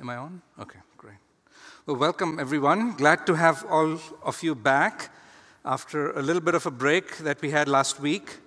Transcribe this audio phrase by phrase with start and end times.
[0.00, 0.40] Am I on?
[0.58, 1.18] Okay, great.
[1.84, 2.92] Well, welcome everyone.
[2.92, 5.10] Glad to have all of you back
[5.62, 8.38] after a little bit of a break that we had last week.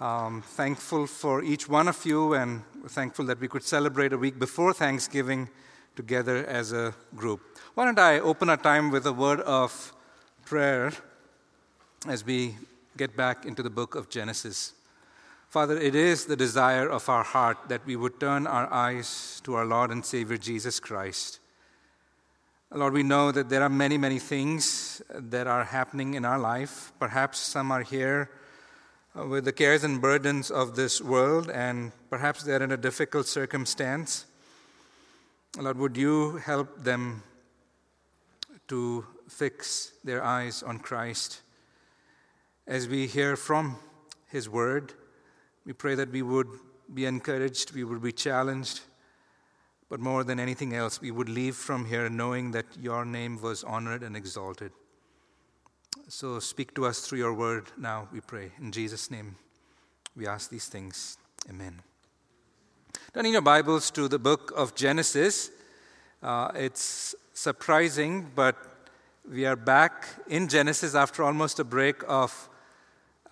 [0.00, 4.38] Um, thankful for each one of you, and thankful that we could celebrate a week
[4.38, 5.48] before Thanksgiving
[5.96, 7.40] together as a group.
[7.74, 9.92] Why don't I open our time with a word of
[10.44, 10.92] prayer
[12.06, 12.54] as we
[12.96, 14.75] get back into the book of Genesis?
[15.56, 19.54] Father, it is the desire of our heart that we would turn our eyes to
[19.54, 21.40] our Lord and Savior Jesus Christ.
[22.70, 26.92] Lord, we know that there are many, many things that are happening in our life.
[27.00, 28.28] Perhaps some are here
[29.18, 33.26] uh, with the cares and burdens of this world, and perhaps they're in a difficult
[33.26, 34.26] circumstance.
[35.58, 37.22] Lord, would you help them
[38.68, 41.40] to fix their eyes on Christ
[42.66, 43.78] as we hear from
[44.26, 44.92] His Word?
[45.66, 46.46] We pray that we would
[46.94, 48.82] be encouraged, we would be challenged,
[49.88, 53.64] but more than anything else, we would leave from here knowing that your name was
[53.64, 54.70] honored and exalted.
[56.06, 58.52] So speak to us through your word now, we pray.
[58.60, 59.34] In Jesus' name,
[60.14, 61.18] we ask these things.
[61.50, 61.82] Amen.
[63.12, 65.50] Turning your Bibles to the book of Genesis,
[66.22, 68.56] uh, it's surprising, but
[69.28, 72.48] we are back in Genesis after almost a break of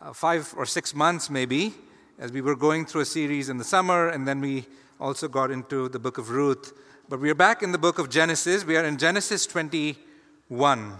[0.00, 1.74] uh, five or six months, maybe
[2.18, 4.66] as we were going through a series in the summer, and then we
[5.00, 6.72] also got into the book of Ruth.
[7.08, 8.64] But we are back in the book of Genesis.
[8.64, 10.78] We are in Genesis 21.
[10.88, 10.94] You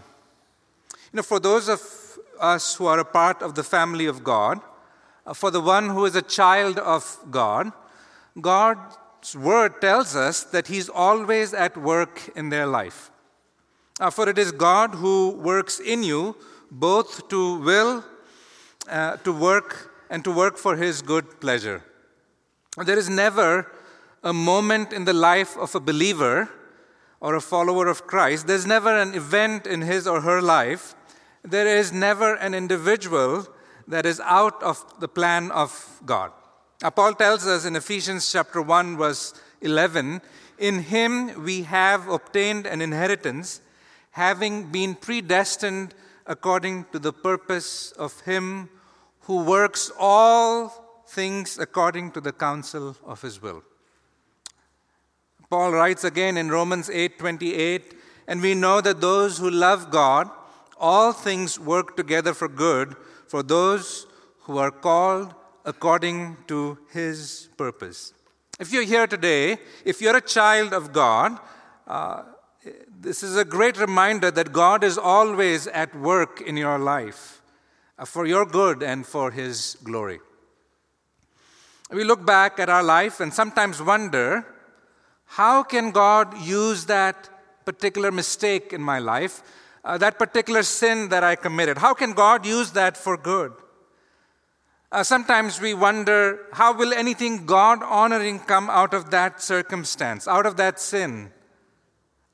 [1.13, 1.81] know, for those of
[2.41, 4.61] us who are a part of the family of God,
[5.27, 7.73] uh, for the one who is a child of God,
[8.41, 13.11] God's word tells us that He's always at work in their life.
[14.01, 16.37] Uh, for it is God who works in you
[16.71, 18.05] both to will,
[18.91, 21.83] uh, to work, and to work for His good pleasure.
[22.77, 23.71] There is never
[24.25, 26.49] a moment in the life of a believer
[27.21, 30.95] or a follower of Christ, there's never an event in his or her life,
[31.43, 33.47] there is never an individual
[33.87, 36.33] that is out of the plan of God.
[36.83, 40.21] Now, Paul tells us in Ephesians chapter 1, verse 11,
[40.59, 43.61] in him we have obtained an inheritance,
[44.11, 45.95] having been predestined
[46.27, 48.69] according to the purpose of him
[49.27, 53.63] who works all things according to the counsel of his will.
[55.51, 57.95] Paul writes again in Romans 8:28,
[58.27, 60.31] and we know that those who love God,
[60.79, 62.97] all things work together for good
[63.29, 64.07] for those
[64.43, 65.35] who are called
[65.65, 68.13] according to his purpose.
[68.61, 71.39] If you're here today, if you're a child of God,
[71.87, 72.23] uh,
[73.01, 77.43] this is a great reminder that God is always at work in your life.
[77.97, 80.19] Uh, for your good and for His glory.
[81.93, 84.45] We look back at our life and sometimes wonder
[85.27, 87.29] how can God use that
[87.65, 89.43] particular mistake in my life,
[89.85, 91.79] uh, that particular sin that I committed?
[91.79, 93.53] How can God use that for good?
[94.91, 100.47] Uh, sometimes we wonder how will anything God honoring come out of that circumstance, out
[100.47, 101.31] of that sin?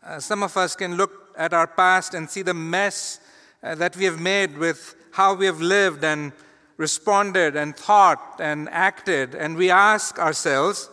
[0.03, 3.21] Uh, some of us can look at our past and see the mess
[3.63, 6.33] uh, that we have made with how we have lived and
[6.77, 10.89] responded and thought and acted, and we ask ourselves,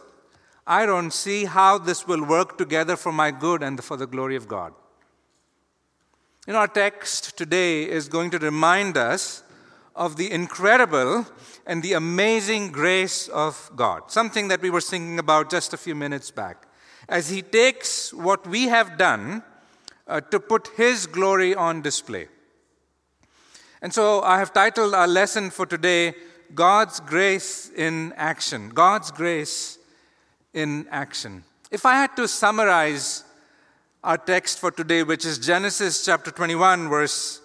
[0.66, 4.36] I don't see how this will work together for my good and for the glory
[4.36, 4.74] of God.
[6.46, 9.44] In our text today is going to remind us
[9.96, 11.26] of the incredible
[11.66, 15.96] and the amazing grace of God, something that we were singing about just a few
[15.96, 16.68] minutes back.
[17.10, 19.44] As He takes what we have done
[20.08, 22.28] uh, to put His glory on display.
[23.82, 26.16] And so I have titled our lesson for today,
[26.56, 28.70] God's Grace in Action.
[28.70, 29.78] God's Grace
[30.54, 31.44] in Action.
[31.70, 33.24] If I had to summarize
[34.04, 37.42] our text for today, which is Genesis chapter 21, verse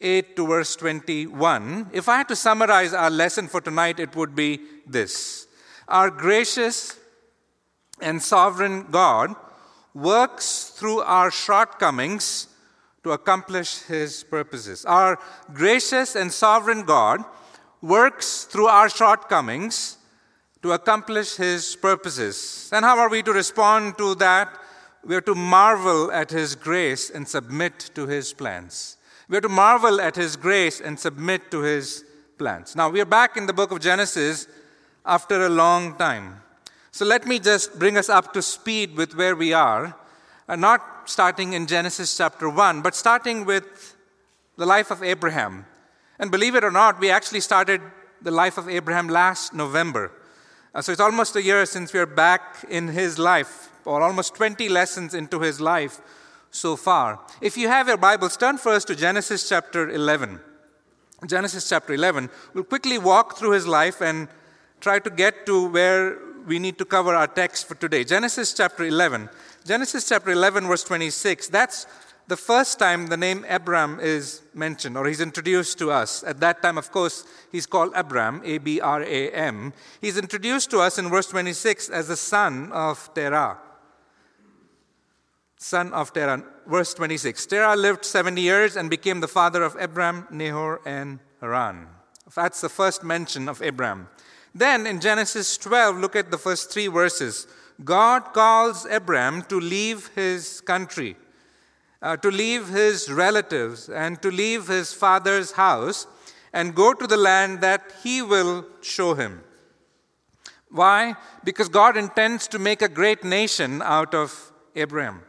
[0.00, 4.34] 8 to verse 21, if I had to summarize our lesson for tonight, it would
[4.34, 5.46] be this
[5.88, 6.98] Our gracious
[8.00, 9.34] and sovereign God
[9.94, 12.48] works through our shortcomings
[13.06, 14.84] to accomplish his purposes.
[14.84, 15.16] Our
[15.54, 17.24] gracious and sovereign God
[17.80, 19.98] works through our shortcomings
[20.62, 22.68] to accomplish his purposes.
[22.72, 24.48] And how are we to respond to that?
[25.04, 28.96] We are to marvel at his grace and submit to his plans.
[29.28, 32.04] We are to marvel at his grace and submit to his
[32.38, 32.74] plans.
[32.74, 34.48] Now, we are back in the book of Genesis
[35.04, 36.42] after a long time.
[36.90, 39.94] So let me just bring us up to speed with where we are
[40.48, 43.96] uh, not starting in Genesis chapter 1, but starting with
[44.56, 45.66] the life of Abraham.
[46.18, 47.80] And believe it or not, we actually started
[48.22, 50.12] the life of Abraham last November.
[50.74, 54.68] Uh, so it's almost a year since we're back in his life, or almost 20
[54.68, 56.00] lessons into his life
[56.50, 57.20] so far.
[57.40, 60.40] If you have your Bibles, turn first to Genesis chapter 11.
[61.26, 62.30] Genesis chapter 11.
[62.54, 64.28] We'll quickly walk through his life and
[64.80, 68.04] try to get to where we need to cover our text for today.
[68.04, 69.28] Genesis chapter 11.
[69.66, 71.48] Genesis chapter 11, verse 26.
[71.48, 71.88] That's
[72.28, 76.22] the first time the name Abram is mentioned or he's introduced to us.
[76.22, 79.72] At that time, of course, he's called Abram, A B R A M.
[80.00, 83.58] He's introduced to us in verse 26 as the son of Terah.
[85.56, 86.44] Son of Terah.
[86.68, 91.88] Verse 26 Terah lived 70 years and became the father of Abram, Nahor, and Haran.
[92.36, 94.10] That's the first mention of Abram.
[94.54, 97.48] Then in Genesis 12, look at the first three verses.
[97.84, 101.16] God calls Abram to leave his country
[102.02, 106.06] uh, to leave his relatives and to leave his father's house
[106.52, 109.42] and go to the land that he will show him.
[110.70, 111.14] Why?
[111.44, 115.22] Because God intends to make a great nation out of Abraham.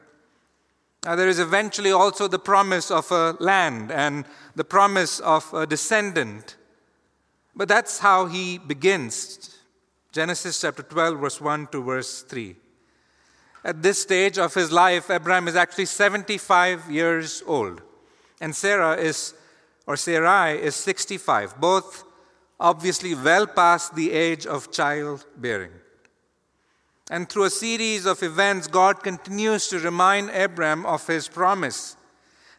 [1.03, 5.65] Now, there is eventually also the promise of a land and the promise of a
[5.65, 6.57] descendant.
[7.55, 9.56] But that's how he begins.
[10.17, 12.55] Genesis chapter 12, verse 1 to verse 3.
[13.63, 17.83] At this stage of his life, Abraham is actually 75 years old,
[18.41, 19.35] and Sarah is,
[19.85, 22.03] or Sarai is 65, both
[22.59, 25.73] obviously well past the age of childbearing.
[27.11, 31.95] And through a series of events, God continues to remind Abraham of his promise.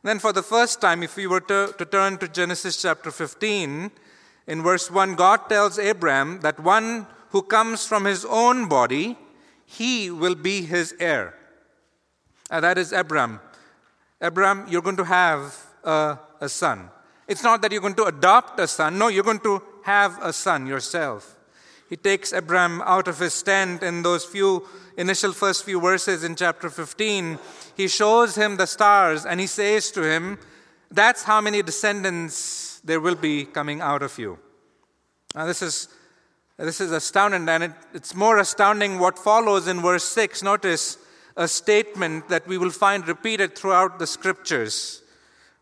[0.05, 3.91] Then, for the first time, if we were to, to, turn to Genesis chapter 15,
[4.47, 9.17] in verse 1, God tells Abraham that one who comes from his own body
[9.71, 11.35] he will be his heir.
[12.51, 13.39] And that is Abram.
[14.19, 15.55] Abram, you're going to have
[15.85, 16.89] a, a son.
[17.29, 18.97] It's not that you're going to adopt a son.
[18.97, 21.37] No, you're going to have a son yourself.
[21.91, 24.67] He takes Abram out of his tent in those few
[24.97, 27.39] initial first few verses in chapter 15.
[27.77, 30.39] He shows him the stars and he says to him,
[30.91, 34.39] That's how many descendants there will be coming out of you.
[35.35, 35.89] Now, this is
[36.67, 40.43] this is astounding, and it, it's more astounding what follows in verse 6.
[40.43, 40.99] Notice
[41.37, 45.03] a statement that we will find repeated throughout the scriptures.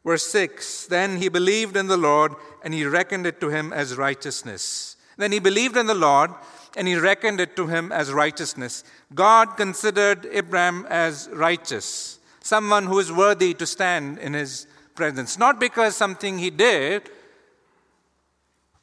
[0.04, 3.96] Verse 6 Then he believed in the Lord, and he reckoned it to him as
[3.96, 4.96] righteousness.
[5.18, 6.30] Then he believed in the Lord,
[6.76, 8.84] and he reckoned it to him as righteousness.
[9.14, 15.38] God considered Abraham as righteous, someone who is worthy to stand in his presence.
[15.38, 17.10] Not because something he did,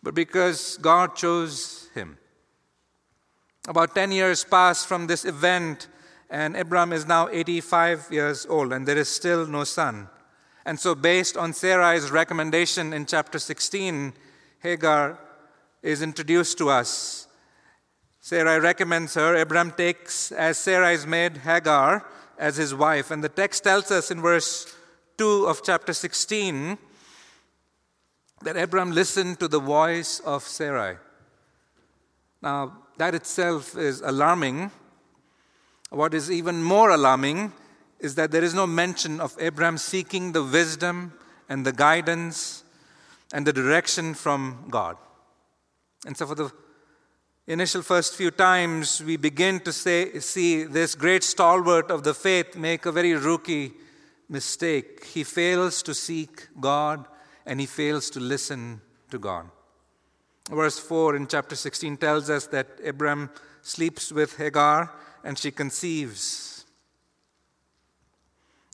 [0.02, 1.83] but because God chose.
[3.68, 5.88] About 10 years pass from this event,
[6.30, 10.10] and Abram is now 85 years old, and there is still no son.
[10.66, 14.14] And so, based on Sarai's recommendation in chapter 16,
[14.60, 15.18] Hagar
[15.82, 17.28] is introduced to us.
[18.20, 19.36] Sarai recommends her.
[19.36, 22.06] Abram takes as Sarai's maid Hagar
[22.38, 23.12] as his wife.
[23.12, 24.74] And the text tells us in verse
[25.18, 26.78] 2 of chapter 16
[28.44, 30.96] that Abram listened to the voice of Sarai.
[32.42, 34.72] Now, that itself is alarming.
[35.90, 37.54] What is even more alarming
[38.00, 41.14] is that there is no mention of Abraham seeking the wisdom
[41.50, 42.64] and the guidance
[43.34, 44.98] and the direction from God.
[46.06, 46.52] And so, for the
[47.48, 52.56] initial first few times, we begin to say, see this great stalwart of the faith
[52.56, 53.74] make a very rookie
[54.30, 55.06] mistake.
[55.06, 57.06] He fails to seek God
[57.46, 59.50] and he fails to listen to God.
[60.50, 63.30] Verse 4 in chapter 16 tells us that Abram
[63.62, 64.92] sleeps with Hagar
[65.24, 66.66] and she conceives.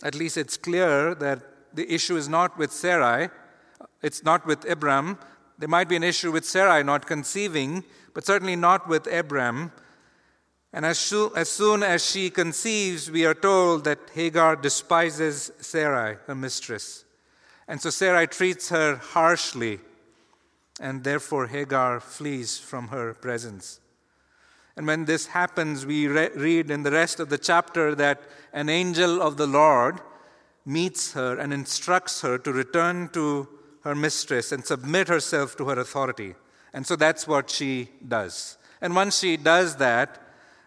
[0.03, 1.41] At least it's clear that
[1.73, 3.29] the issue is not with Sarai,
[4.01, 5.19] it's not with Abram.
[5.59, 7.83] There might be an issue with Sarai not conceiving,
[8.13, 9.71] but certainly not with Abram.
[10.73, 17.05] And as, soon, as she conceives, we are told that Hagar despises Sarai, her mistress.
[17.67, 19.79] And so Sarai treats her harshly
[20.79, 23.79] and therefore Hagar flees from her presence.
[24.75, 28.21] And when this happens, we re- read in the rest of the chapter that
[28.53, 29.99] an angel of the Lord
[30.65, 33.47] meets her and instructs her to return to
[33.83, 36.35] her mistress and submit herself to her authority.
[36.73, 38.57] And so that's what she does.
[38.81, 40.21] And once she does that,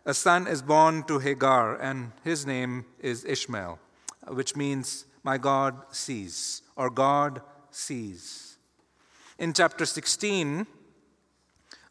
[0.05, 3.79] a son is born to Hagar, and his name is Ishmael,
[4.27, 7.41] which means my God sees, or God
[7.71, 8.52] sees.
[9.39, 10.67] In chapter 16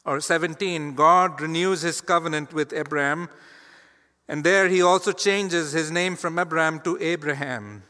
[0.04, 3.28] or 17, God renews his covenant with Abram,
[4.28, 7.82] and there he also changes his name from Abraham to Abram.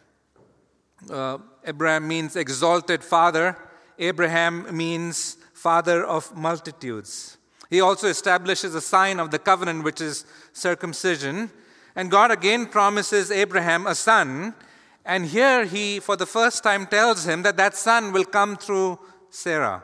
[1.11, 3.57] Uh, Abraham means exalted father,
[3.99, 7.37] Abraham means father of multitudes.
[7.71, 11.51] He also establishes a sign of the covenant, which is circumcision.
[11.95, 14.55] And God again promises Abraham a son.
[15.05, 18.99] And here he, for the first time, tells him that that son will come through
[19.33, 19.83] Sarah.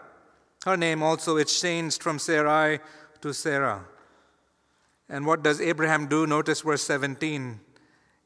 [0.64, 2.80] Her name also is changed from Sarai
[3.22, 3.84] to Sarah.
[5.08, 6.26] And what does Abraham do?
[6.26, 7.58] Notice verse 17.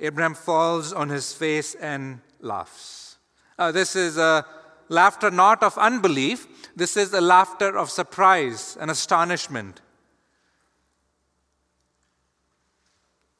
[0.00, 3.18] Abraham falls on his face and laughs.
[3.56, 4.44] Uh, this is a
[4.88, 9.80] laughter not of unbelief, this is a laughter of surprise and astonishment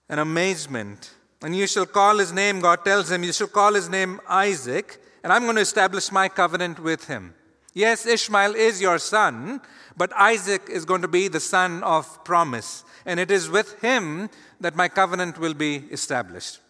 [0.09, 1.15] and amazement.
[1.43, 5.03] And you shall call his name, God tells him, you shall call his name Isaac,
[5.25, 7.35] and I'm going to establish my covenant with him.
[7.75, 9.61] Yes, Ishmael is your son,
[9.97, 14.29] but Isaac is going to be the son of promise, and it is with him
[14.61, 16.61] that my covenant will be established.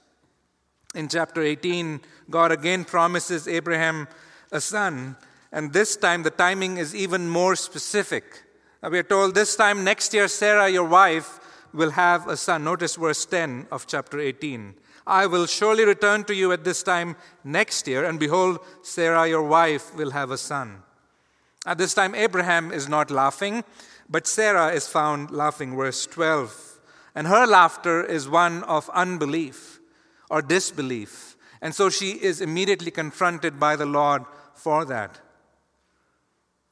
[0.95, 4.07] In chapter 18, God again promises Abraham
[4.53, 5.17] a son,
[5.51, 8.45] and this time the timing is even more specific.
[8.89, 11.41] We are told this time next year, Sarah, your wife,
[11.73, 12.65] will have a son.
[12.65, 14.75] Notice verse 10 of chapter 18.
[15.07, 19.43] I will surely return to you at this time next year, and behold, Sarah, your
[19.43, 20.83] wife, will have a son.
[21.64, 23.64] At this time, Abraham is not laughing,
[24.09, 25.76] but Sarah is found laughing.
[25.76, 26.81] Verse 12.
[27.14, 29.81] And her laughter is one of unbelief
[30.31, 31.37] or disbelief.
[31.61, 35.21] And so she is immediately confronted by the Lord for that.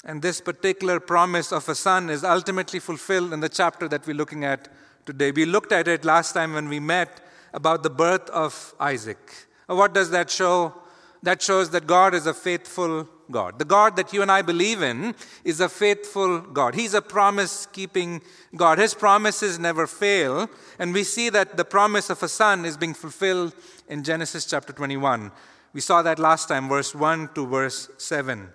[0.05, 4.17] And this particular promise of a son is ultimately fulfilled in the chapter that we're
[4.17, 4.69] looking at
[5.05, 5.31] today.
[5.31, 7.21] We looked at it last time when we met
[7.53, 9.19] about the birth of Isaac.
[9.67, 10.75] What does that show?
[11.23, 13.59] That shows that God is a faithful God.
[13.59, 16.75] The God that you and I believe in is a faithful God.
[16.75, 18.23] He's a promise keeping
[18.57, 18.79] God.
[18.79, 20.49] His promises never fail.
[20.79, 23.55] And we see that the promise of a son is being fulfilled
[23.89, 25.33] in Genesis chapter 21.
[25.73, 28.49] We saw that last time, verse 1 to verse 7.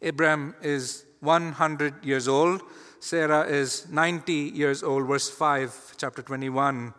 [0.00, 2.62] Abraham is 100 years old.
[3.00, 5.06] Sarah is 90 years old.
[5.06, 6.94] Verse 5, chapter 21.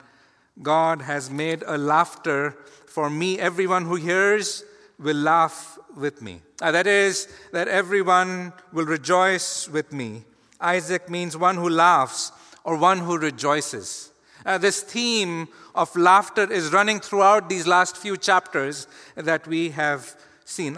[0.62, 3.40] God has made a laughter for me.
[3.40, 4.64] Everyone who hears
[5.00, 6.42] will laugh with me.
[6.62, 10.24] Uh, that is, that everyone will rejoice with me.
[10.60, 12.32] Isaac means one who laughs
[12.64, 14.12] or one who rejoices.
[14.46, 20.16] Uh, this theme of laughter is running throughout these last few chapters that we have
[20.46, 20.78] seen.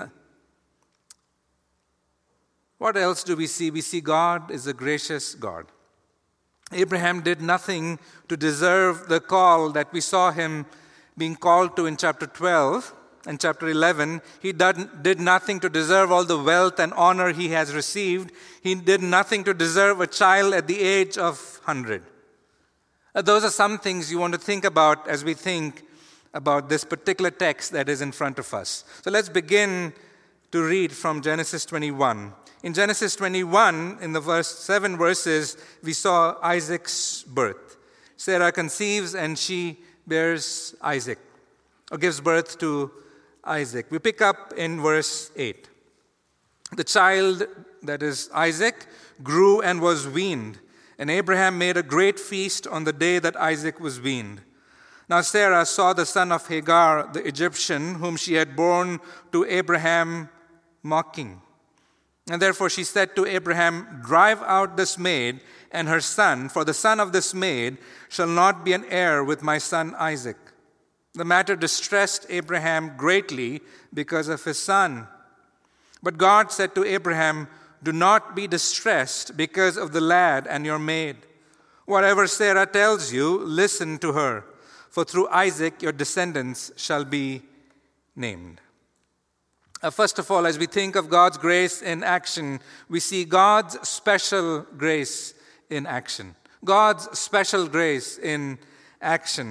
[2.78, 3.72] What else do we see?
[3.72, 5.66] We see God is a gracious God.
[6.72, 10.66] Abraham did nothing to deserve the call that we saw him
[11.18, 12.94] being called to in chapter 12
[13.26, 14.22] and chapter 11.
[14.42, 18.32] He did nothing to deserve all the wealth and honor he has received.
[18.62, 22.04] He did nothing to deserve a child at the age of 100.
[23.14, 25.84] Uh, those are some things you want to think about as we think
[26.34, 28.84] about this particular text that is in front of us.
[29.04, 29.94] So let's begin
[30.52, 32.34] to read from Genesis 21.
[32.64, 37.78] In Genesis 21, in the verse 7 verses, we saw Isaac's birth.
[38.18, 39.78] Sarah conceives and she
[40.08, 41.20] bears Isaac,
[41.92, 42.92] or gives birth to
[43.46, 43.88] Isaac.
[43.90, 45.70] We pick up in verse 8.
[46.76, 47.44] The child,
[47.84, 48.88] that is Isaac,
[49.24, 50.60] grew and was weaned
[50.98, 54.42] and Abraham made a great feast on the day that Isaac was weaned.
[55.10, 59.00] Now Sarah saw the son of Hagar, the Egyptian, whom she had borne
[59.32, 60.30] to Abraham,
[60.82, 61.42] mocking.
[62.30, 66.74] And therefore she said to Abraham, Drive out this maid and her son, for the
[66.74, 67.78] son of this maid
[68.10, 70.38] shall not be an heir with my son Isaac.
[71.16, 73.62] The matter distressed Abraham greatly
[73.94, 75.08] because of his son.
[76.04, 77.48] But God said to Abraham,
[77.82, 81.18] do not be distressed because of the lad and your maid.
[81.86, 84.44] Whatever Sarah tells you, listen to her,
[84.90, 87.44] for through Isaac your descendants shall be
[88.16, 88.60] named.
[89.82, 93.88] Uh, first of all, as we think of God's grace in action, we see God's
[93.88, 95.34] special grace
[95.70, 96.36] in action.
[96.64, 98.70] God's special grace in action.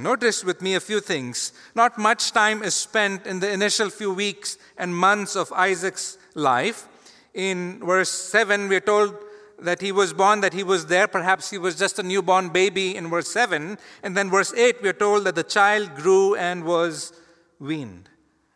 [0.02, 1.52] Notice with me a few things.
[1.74, 6.88] Not much time is spent in the initial few weeks and months of Isaac's life
[7.34, 9.16] in verse 7, we're told
[9.58, 11.08] that he was born, that he was there.
[11.08, 13.76] Perhaps he was just a newborn baby in verse 7.
[14.02, 17.12] And then verse 8, we're told that the child grew and was
[17.58, 18.08] weaned.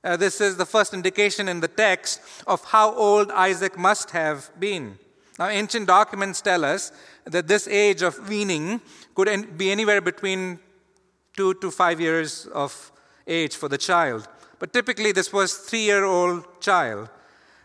[0.05, 4.49] Uh, this is the first indication in the text of how old Isaac must have
[4.59, 4.99] been.
[5.39, 6.93] Now, ancient documents tell us
[7.25, 8.81] that this age of weaning
[9.15, 10.61] could be anywhere between
[11.39, 12.91] two to five years of
[13.29, 14.29] age for the child.
[14.59, 17.09] But typically, this was three-year-old child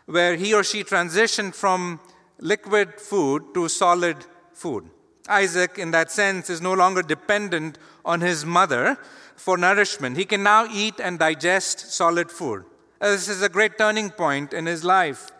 [0.05, 1.99] where he or she transitioned from
[2.39, 4.17] liquid food to solid
[4.53, 4.83] food.
[5.27, 8.97] Isaac, in that sense, is no longer dependent on his mother
[9.35, 10.17] for nourishment.
[10.17, 12.65] He can now eat and digest solid food.
[13.01, 15.31] Uh, this is a great turning point in his life.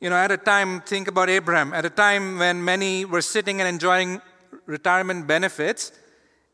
[0.00, 3.60] You know, at a time, think about Abraham, at a time when many were sitting
[3.60, 4.22] and enjoying
[4.66, 5.92] retirement benefits,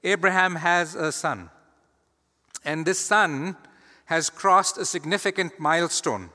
[0.04, 1.50] Abraham has a son.
[2.64, 3.56] And this son
[4.06, 6.30] has crossed a significant milestone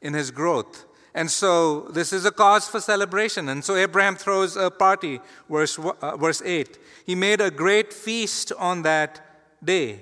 [0.00, 0.84] in his growth.
[1.14, 3.48] And so this is a cause for celebration.
[3.48, 6.78] And so Abraham throws a party, verse, uh, verse 8.
[7.06, 9.20] He made a great feast on that
[9.62, 10.00] day,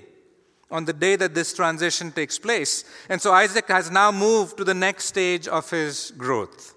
[0.71, 2.83] on the day that this transition takes place.
[3.09, 6.72] And so Isaac has now moved to the next stage of his growth.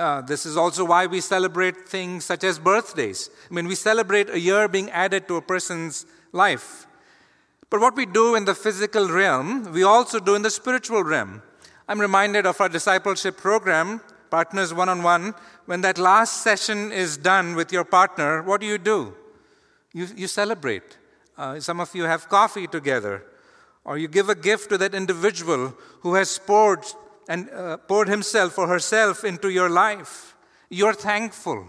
[0.00, 3.28] Uh, this is also why we celebrate things such as birthdays.
[3.50, 6.86] I mean, we celebrate a year being added to a person's life.
[7.68, 11.42] But what we do in the physical realm, we also do in the spiritual realm.
[11.86, 15.34] I'm reminded of our discipleship program, Partners One on One.
[15.66, 19.14] When that last session is done with your partner, what do you do?
[19.92, 20.96] You, you celebrate.
[21.36, 23.26] Uh, some of you have coffee together,
[23.84, 26.86] or you give a gift to that individual who has poured
[27.30, 30.34] and uh, poured himself or herself into your life.
[30.68, 31.64] You're thankful.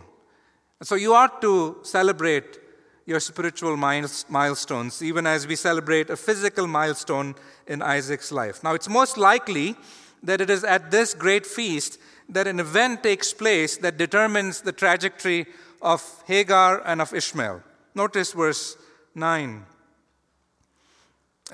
[0.81, 2.57] So you ought to celebrate
[3.05, 7.35] your spiritual milestones, even as we celebrate a physical milestone
[7.67, 8.63] in Isaac's life.
[8.63, 9.75] Now, it's most likely
[10.23, 14.71] that it is at this great feast that an event takes place that determines the
[14.71, 15.45] trajectory
[15.79, 17.61] of Hagar and of Ishmael.
[17.93, 18.77] Notice verse
[19.13, 19.65] 9.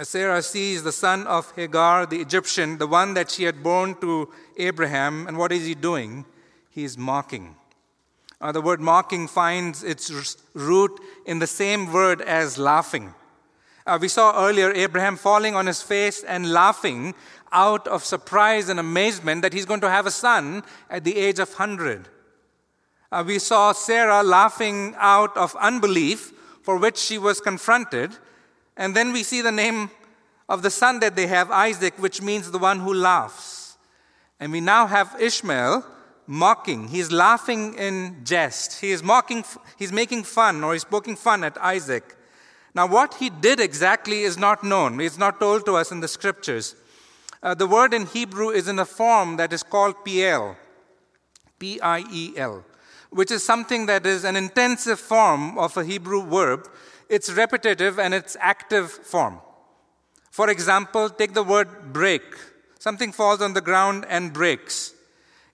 [0.03, 4.29] Sarah sees the son of Hagar, the Egyptian, the one that she had born to
[4.57, 6.25] Abraham, and what is he doing?
[6.69, 7.55] He is mocking.
[8.39, 13.15] Uh, the word mocking finds its root in the same word as laughing.
[13.87, 17.15] Uh, we saw earlier Abraham falling on his face and laughing
[17.51, 21.39] out of surprise and amazement that he's going to have a son at the age
[21.39, 22.07] of 100.
[23.11, 28.11] Uh, we saw Sarah laughing out of unbelief for which she was confronted.
[28.77, 29.89] And then we see the name
[30.47, 33.77] of the son that they have, Isaac, which means the one who laughs.
[34.39, 35.83] And we now have Ishmael
[36.27, 36.89] mocking.
[36.89, 38.79] He's laughing in jest.
[38.81, 39.43] He is mocking,
[39.77, 42.15] he's making fun or he's poking fun at Isaac.
[42.75, 45.01] Now, what he did exactly is not known.
[45.01, 46.75] It's not told to us in the scriptures.
[47.41, 50.55] Uh, the word in Hebrew is in a form that is called piel,
[51.57, 52.63] P I E L,
[53.09, 56.69] which is something that is an intensive form of a Hebrew verb.
[57.09, 59.39] It's repetitive and it's active form.
[60.31, 62.21] For example, take the word break.
[62.79, 64.93] Something falls on the ground and breaks.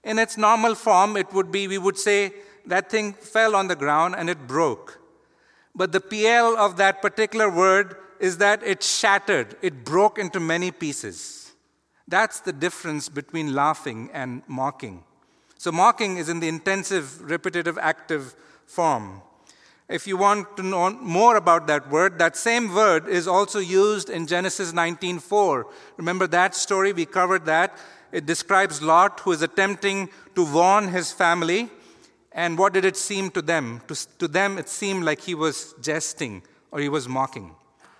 [0.03, 2.33] In its normal form, it would be, we would say,
[2.65, 4.99] that thing fell on the ground and it broke.
[5.75, 10.71] But the piel of that particular word is that it shattered, it broke into many
[10.71, 11.53] pieces.
[12.07, 15.03] That's the difference between laughing and mocking.
[15.57, 18.35] So, mocking is in the intensive, repetitive, active
[18.65, 19.21] form.
[19.89, 24.09] If you want to know more about that word, that same word is also used
[24.09, 25.65] in Genesis 19:4.
[25.97, 26.93] Remember that story?
[26.93, 27.77] We covered that.
[28.11, 31.69] It describes Lot who is attempting to warn his family.
[32.31, 33.81] And what did it seem to them?
[33.87, 37.55] To, to them, it seemed like he was jesting or he was mocking.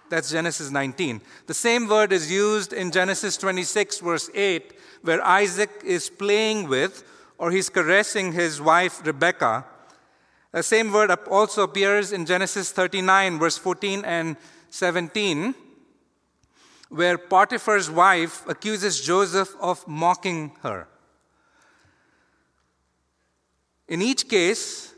[0.10, 1.22] That's Genesis 19.
[1.48, 7.04] The same word is used in Genesis 26, verse 8, where Isaac is playing with
[7.38, 9.66] or he's caressing his wife Rebekah.
[10.54, 14.38] The same word also appears in Genesis 39, verse 14 and
[14.70, 15.56] 17,
[16.90, 20.88] where Potiphar's wife accuses Joseph of mocking her.
[23.88, 24.94] In each case,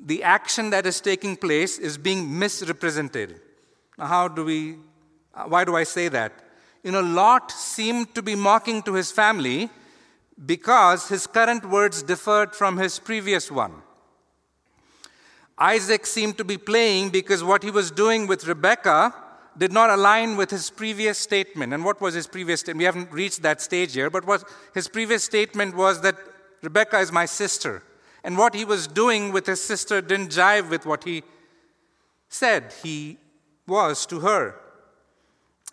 [0.00, 3.40] the action that is taking place is being misrepresented.
[3.98, 4.76] Now, how do we,
[5.34, 6.32] uh, why do I say that?
[6.84, 9.68] You know, Lot seemed to be mocking to his family
[10.46, 13.82] because his current words differed from his previous one.
[15.58, 19.14] Isaac seemed to be playing because what he was doing with Rebekah
[19.56, 21.72] did not align with his previous statement.
[21.72, 22.78] And what was his previous statement?
[22.78, 26.16] We haven't reached that stage here, but what his previous statement was that
[26.62, 27.82] Rebekah is my sister.
[28.24, 31.22] And what he was doing with his sister didn't jive with what he
[32.28, 32.72] said.
[32.82, 33.18] He
[33.66, 34.56] was to her.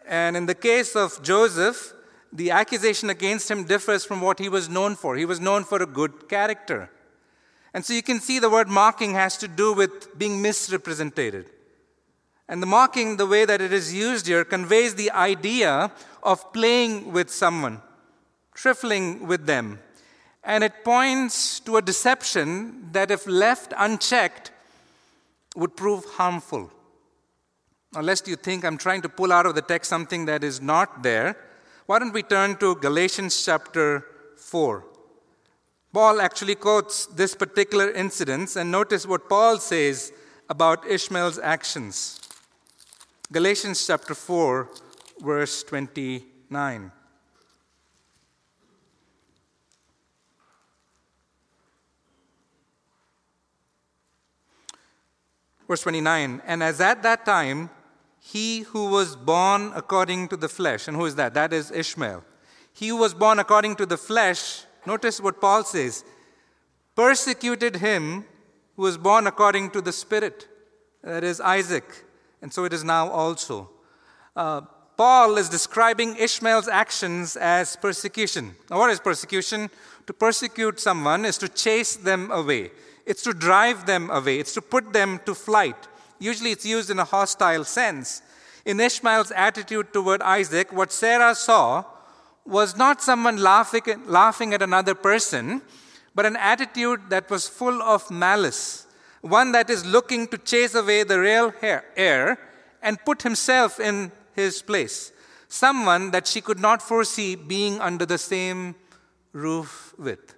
[0.07, 1.93] And in the case of Joseph,
[2.33, 5.15] the accusation against him differs from what he was known for.
[5.15, 6.89] He was known for a good character.
[7.73, 11.49] And so you can see the word mocking has to do with being misrepresented.
[12.47, 15.91] And the mocking, the way that it is used here, conveys the idea
[16.23, 17.81] of playing with someone,
[18.55, 19.79] trifling with them.
[20.43, 24.51] And it points to a deception that, if left unchecked,
[25.55, 26.71] would prove harmful.
[27.93, 31.03] Unless you think I'm trying to pull out of the text something that is not
[31.03, 31.37] there,
[31.85, 34.05] why don't we turn to Galatians chapter
[34.37, 34.85] 4?
[35.91, 40.13] Paul actually quotes this particular incident, and notice what Paul says
[40.47, 42.21] about Ishmael's actions.
[43.31, 44.69] Galatians chapter 4,
[45.21, 46.91] verse 29.
[55.67, 57.69] Verse 29, and as at that time,
[58.19, 61.35] he who was born according to the flesh, and who is that?
[61.35, 62.23] That is Ishmael.
[62.73, 66.03] He who was born according to the flesh notice what Paul says,
[66.95, 68.25] persecuted him
[68.75, 70.47] who was born according to the Spirit.
[71.03, 72.05] That is Isaac.
[72.41, 73.69] And so it is now also.
[74.35, 74.61] Uh,
[74.97, 78.55] Paul is describing Ishmael's actions as persecution.
[78.69, 79.69] Now, what is persecution?
[80.07, 82.71] To persecute someone is to chase them away,
[83.05, 85.87] it's to drive them away, it's to put them to flight.
[86.19, 88.21] Usually it's used in a hostile sense.
[88.65, 91.85] In Ishmael's attitude toward Isaac, what Sarah saw
[92.49, 95.61] was not someone laughing, laughing at another person,
[96.15, 98.87] but an attitude that was full of malice,
[99.21, 102.39] one that is looking to chase away the real heir
[102.81, 105.11] and put himself in his place,
[105.47, 108.75] someone that she could not foresee being under the same
[109.31, 110.35] roof with.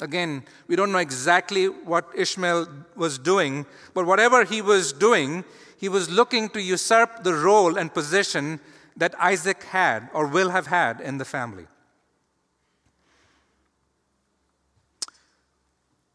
[0.00, 5.44] Again, we don't know exactly what Ishmael was doing, but whatever he was doing,
[5.76, 8.60] he was looking to usurp the role and position
[8.98, 11.66] that Isaac had or will have had in the family.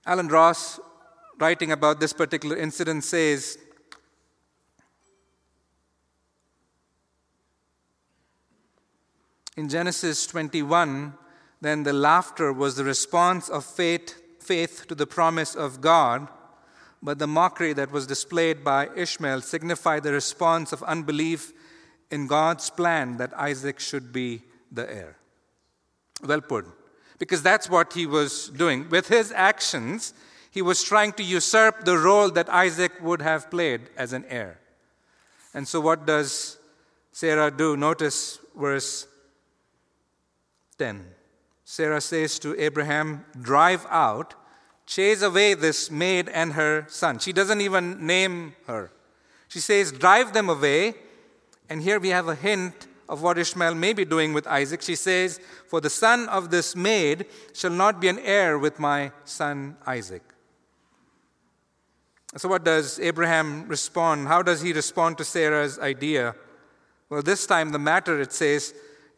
[0.05, 0.81] Allen Ross,
[1.39, 3.57] writing about this particular incident, says
[9.55, 11.13] In Genesis 21,
[11.61, 16.27] then the laughter was the response of faith, faith to the promise of God,
[17.03, 21.53] but the mockery that was displayed by Ishmael signified the response of unbelief
[22.13, 25.17] in God's plan that Isaac should be the heir.
[26.23, 26.65] Well put.
[27.17, 28.87] Because that's what he was doing.
[28.89, 30.13] With his actions,
[30.51, 34.59] he was trying to usurp the role that Isaac would have played as an heir.
[35.55, 36.57] And so, what does
[37.11, 37.75] Sarah do?
[37.75, 39.07] Notice verse
[40.77, 41.05] 10.
[41.65, 44.35] Sarah says to Abraham, Drive out,
[44.85, 47.17] chase away this maid and her son.
[47.17, 48.91] She doesn't even name her.
[49.47, 50.93] She says, Drive them away.
[51.69, 54.81] And here we have a hint of what Ishmael may be doing with Isaac.
[54.81, 59.11] She says, For the son of this maid shall not be an heir with my
[59.25, 60.23] son Isaac.
[62.35, 64.27] So, what does Abraham respond?
[64.27, 66.35] How does he respond to Sarah's idea?
[67.09, 68.73] Well, this time the matter, it says,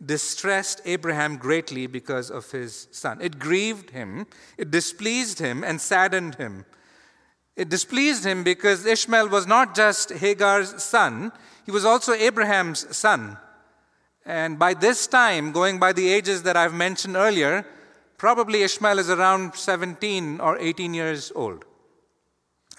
[0.06, 3.22] distressed Abraham greatly because of his son.
[3.22, 4.28] It grieved him,
[4.58, 6.66] it displeased him, and saddened him.
[7.56, 11.32] It displeased him because Ishmael was not just Hagar's son,
[11.66, 13.38] he was also Abraham's son.
[14.26, 17.66] And by this time, going by the ages that I've mentioned earlier,
[18.18, 21.64] probably Ishmael is around 17 or 18 years old.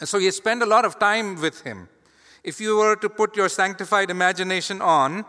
[0.04, 1.88] So he spent a lot of time with him.
[2.44, 5.24] If you were to put your sanctified imagination on,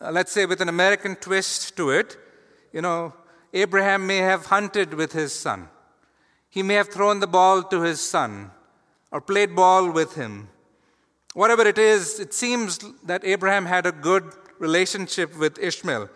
[0.00, 2.18] uh, let's say with an American twist to it,
[2.72, 3.14] you know,
[3.54, 5.68] Abraham may have hunted with his son.
[6.50, 8.50] He may have thrown the ball to his son
[9.12, 10.48] or played ball with him.
[11.34, 14.24] Whatever it is, it seems that Abraham had a good
[14.58, 16.08] relationship with Ishmael.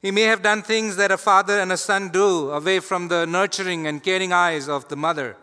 [0.00, 3.24] He may have done things that a father and a son do away from the
[3.26, 5.36] nurturing and caring eyes of the mother.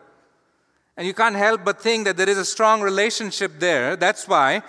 [0.97, 3.95] And you can't help but think that there is a strong relationship there.
[3.95, 4.63] That's why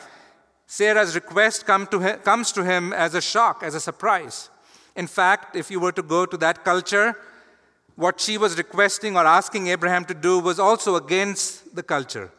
[0.67, 4.49] Sarah's request come to him, comes to him as a shock, as a surprise.
[4.95, 7.17] In fact, if you were to go to that culture,
[8.01, 12.31] what she was requesting or asking Abraham to do was also against the culture.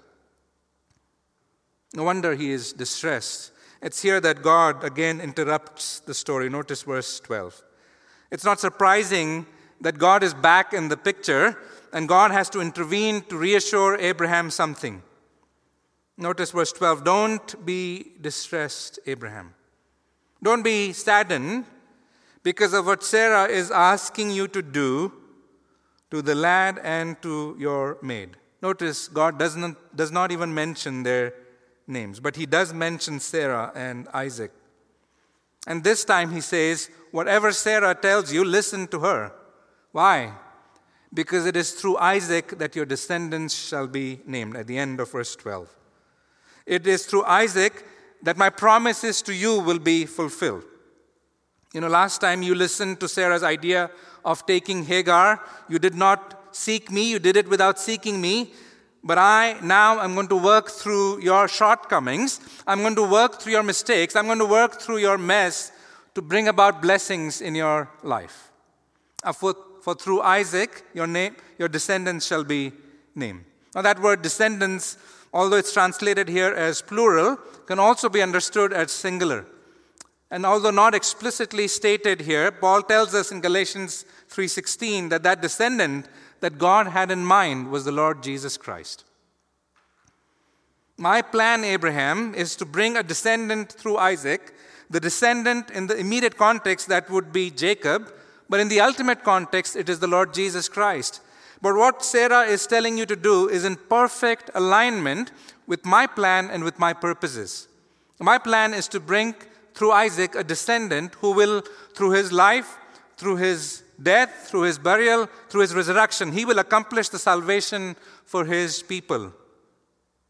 [1.94, 3.52] No wonder he is distressed.
[3.80, 6.50] It's here that God again interrupts the story.
[6.50, 7.62] Notice verse 12.
[8.32, 9.46] It's not surprising
[9.82, 11.56] that God is back in the picture
[11.94, 15.04] and God has to intervene to reassure Abraham something.
[16.18, 19.54] Notice verse 12 Don't be distressed, Abraham.
[20.42, 21.66] Don't be saddened
[22.42, 25.21] because of what Sarah is asking you to do
[26.12, 28.38] to the lad and to your maid.
[28.62, 31.34] Notice God does not, does not even mention their
[31.88, 34.52] names, but he does mention Sarah and Isaac.
[35.68, 39.34] And this time he says, Whatever Sarah tells you, listen to her.
[39.92, 40.34] Why?
[41.14, 45.12] Because it is through Isaac that your descendants shall be named, at the end of
[45.12, 45.68] verse 12.
[46.66, 47.86] It is through Isaac
[48.24, 50.64] that my promises to you will be fulfilled.
[51.74, 53.92] You know, last time you listened to Sarah's idea
[54.24, 58.54] of taking Hagar, you did not seek me, you did it without seeking me.
[59.04, 62.40] But I now am going to work through your shortcomings.
[62.68, 64.16] I'm going to work through your mistakes.
[64.16, 65.72] I'm going to work through your mess
[66.14, 68.52] to bring about blessings in your life.
[69.24, 72.74] Uh, for, for through Isaac, your, name, your descendants shall be
[73.16, 73.44] named.
[73.74, 74.98] Now, that word descendants
[75.34, 79.46] although it's translated here as plural, can also be understood as singular.
[80.32, 86.08] And although not explicitly stated here, Paul tells us in Galatians 3:16 that that descendant
[86.40, 89.04] that God had in mind was the Lord Jesus Christ.
[90.98, 94.56] My plan, Abraham, is to bring a descendant through Isaac,
[94.90, 98.14] the descendant in the immediate context that would be Jacob,
[98.48, 101.20] but in the ultimate context, it is the Lord Jesus Christ.
[101.62, 105.32] But what Sarah is telling you to do is in perfect alignment
[105.68, 107.68] with my plan and with my purposes.
[108.20, 109.36] My plan is to bring
[109.74, 111.62] through Isaac a descendant who will,
[111.94, 112.78] through his life,
[113.18, 118.46] through his death, through his burial, through his resurrection, he will accomplish the salvation for
[118.46, 119.32] his people.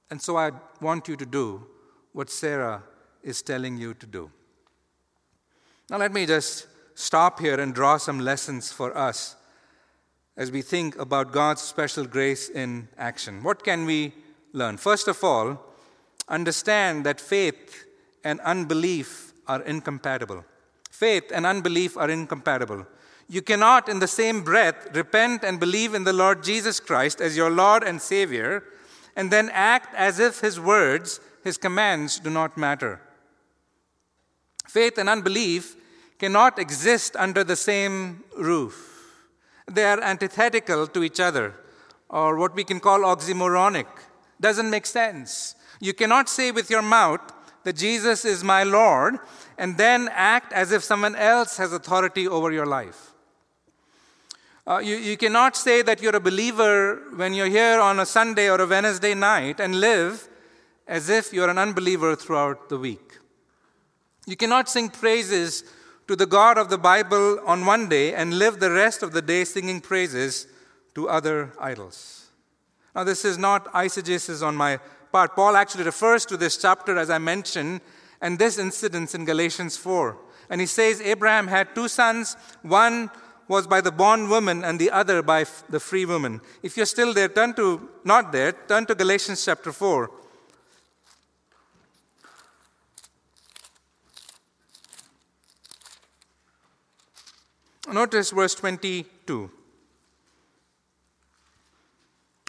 [0.10, 0.51] And so I
[0.82, 1.65] want you to do
[2.12, 2.84] what Sarah
[3.23, 4.30] is telling you to do.
[5.89, 9.36] Now, let me just stop here and draw some lessons for us
[10.38, 13.43] as we think about God's special grace in action.
[13.43, 14.13] What can we
[14.54, 14.77] learn?
[14.77, 15.62] First of all,
[16.27, 17.86] understand that faith
[18.23, 20.43] and unbelief are incompatible.
[20.89, 22.85] Faith and unbelief are incompatible.
[23.27, 27.37] You cannot, in the same breath, repent and believe in the Lord Jesus Christ as
[27.37, 28.63] your Lord and Savior,
[29.15, 33.01] and then act as if His words, His commands, do not matter.
[34.67, 35.75] Faith and unbelief
[36.19, 38.75] cannot exist under the same roof.
[39.67, 41.55] They are antithetical to each other,
[42.09, 43.87] or what we can call oxymoronic.
[44.39, 45.55] Doesn't make sense.
[45.79, 47.21] You cannot say with your mouth
[47.63, 49.19] that Jesus is my Lord
[49.57, 53.11] and then act as if someone else has authority over your life.
[54.67, 58.49] Uh, you, you cannot say that you're a believer when you're here on a Sunday
[58.49, 60.27] or a Wednesday night and live
[60.87, 63.17] as if you're an unbeliever throughout the week.
[64.27, 65.63] You cannot sing praises
[66.07, 69.21] to the God of the Bible on one day and live the rest of the
[69.21, 70.47] day singing praises
[70.93, 72.29] to other idols.
[72.95, 74.79] Now, this is not eisegesis on my
[75.11, 75.35] part.
[75.35, 77.81] Paul actually refers to this chapter, as I mentioned,
[78.21, 80.17] and this incident in Galatians 4.
[80.49, 83.10] And he says Abraham had two sons, one
[83.47, 86.39] was by the bondwoman and the other by the free woman.
[86.63, 90.10] If you're still there, turn to, not there, turn to Galatians chapter 4.
[97.91, 99.51] Notice verse 22.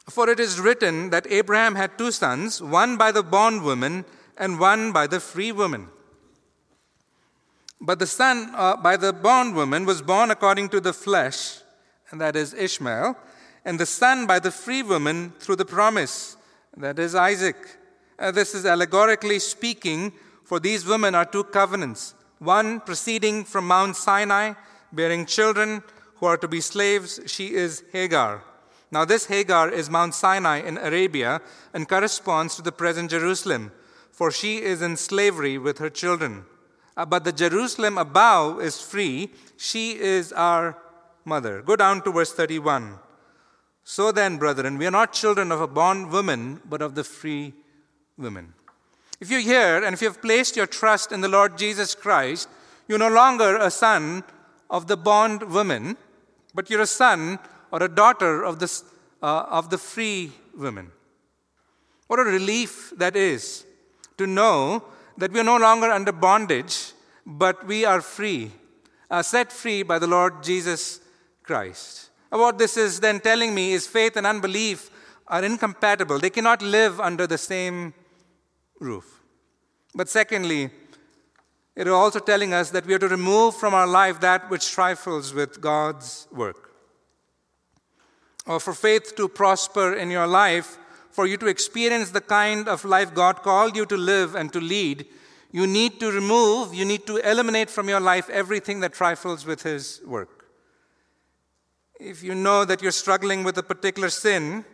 [0.08, 4.04] For it is written that Abraham had two sons, one by the bondwoman
[4.36, 5.88] and one by the free woman.
[7.80, 11.58] But the son uh, by the bondwoman was born according to the flesh,
[12.10, 13.16] and that is Ishmael,
[13.64, 16.36] and the son by the free woman through the promise,
[16.76, 17.56] that is Isaac.
[18.18, 20.12] Uh, this is allegorically speaking,
[20.44, 24.54] for these women are two covenants one proceeding from Mount Sinai,
[24.92, 25.82] bearing children
[26.16, 27.20] who are to be slaves.
[27.26, 28.42] She is Hagar.
[28.90, 31.40] Now, this Hagar is Mount Sinai in Arabia
[31.72, 33.72] and corresponds to the present Jerusalem,
[34.22, 36.44] for she is in slavery with her children.
[36.96, 39.30] Uh, but the Jerusalem above is free.
[39.56, 40.78] She is our
[41.24, 41.60] mother.
[41.60, 43.00] Go down to verse 31.
[43.82, 47.52] So then, brethren, we are not children of a bondwoman, but of the free
[48.16, 48.54] women.
[49.18, 52.48] If you're here and if you have placed your trust in the Lord Jesus Christ,
[52.86, 54.22] you're no longer a son
[54.70, 55.96] of the bondwoman,
[56.54, 57.40] but you're a son
[57.72, 58.70] or a daughter of, the
[59.20, 60.92] uh, of the free woman.
[62.06, 63.66] What a relief that is
[64.18, 64.84] to know
[65.18, 66.92] that we are no longer under bondage,
[67.26, 68.50] but we are free,
[69.10, 71.00] uh, set free by the Lord Jesus
[71.42, 72.10] Christ.
[72.30, 74.90] what this is then telling me is faith and unbelief
[75.28, 76.18] are incompatible.
[76.18, 77.92] They cannot live under the same
[78.80, 79.20] roof.
[79.94, 80.70] But secondly,
[81.76, 84.70] it is also telling us that we are to remove from our life that which
[84.70, 86.72] trifles with God's work
[88.46, 90.78] or for faith to prosper in your life,
[91.12, 94.60] for you to experience the kind of life God called you to live and to
[94.60, 95.06] lead,
[95.52, 99.62] you need to remove, you need to eliminate from your life everything that trifles with
[99.62, 100.46] His work.
[102.00, 104.64] If you know that you're struggling with a particular sin,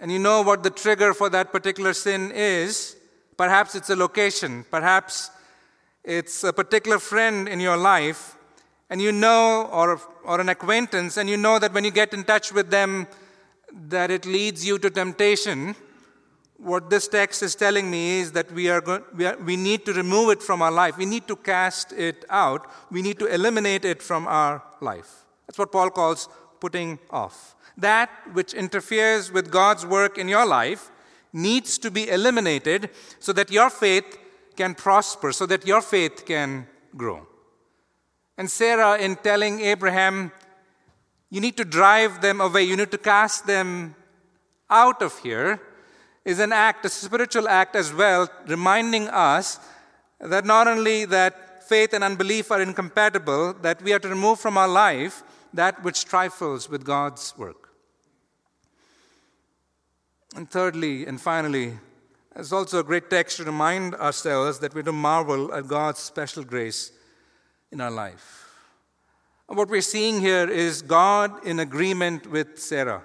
[0.00, 2.96] and you know what the trigger for that particular sin is,
[3.36, 5.30] perhaps it's a location, perhaps
[6.02, 8.36] it's a particular friend in your life,
[8.90, 12.24] and you know, or, or an acquaintance, and you know that when you get in
[12.24, 13.06] touch with them,
[13.74, 15.74] that it leads you to temptation,
[16.58, 19.84] what this text is telling me is that we, are, go- we, are, we need
[19.86, 20.96] to remove it from our life.
[20.96, 22.70] We need to cast it out.
[22.90, 25.24] We need to eliminate it from our life.
[25.46, 26.28] That's what Paul calls
[26.60, 27.56] putting off.
[27.76, 30.90] That which interferes with God's work in your life
[31.32, 34.18] needs to be eliminated so that your faith
[34.56, 37.26] can prosper, so that your faith can grow.
[38.38, 40.30] And Sarah, in telling Abraham,
[41.34, 43.96] you need to drive them away, you need to cast them
[44.70, 45.60] out of here,
[46.24, 49.58] is an act, a spiritual act as well, reminding us
[50.20, 54.56] that not only that faith and unbelief are incompatible, that we are to remove from
[54.56, 57.70] our life that which trifles with God's work.
[60.36, 61.72] And thirdly and finally,
[62.36, 66.42] It's also a great text to remind ourselves that we're to marvel at God's special
[66.42, 66.90] grace
[67.70, 68.43] in our life.
[69.46, 73.02] What we're seeing here is God in agreement with Sarah.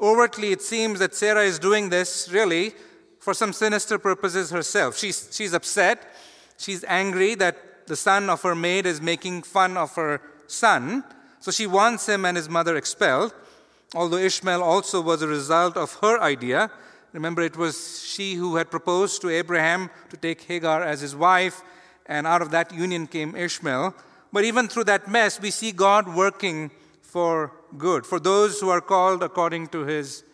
[0.00, 2.72] Overtly, it seems that Sarah is doing this really
[3.18, 4.96] for some sinister purposes herself.
[4.96, 6.14] She's, she's upset.
[6.56, 11.02] She's angry that the son of her maid is making fun of her son.
[11.40, 13.34] So she wants him and his mother expelled.
[13.92, 16.70] Although Ishmael also was a result of her idea.
[17.12, 21.62] Remember, it was she who had proposed to Abraham to take Hagar as his wife,
[22.06, 23.94] and out of that union came Ishmael.
[24.36, 26.70] But even through that mess, we see God working
[27.00, 30.24] for good, for those who are called according to his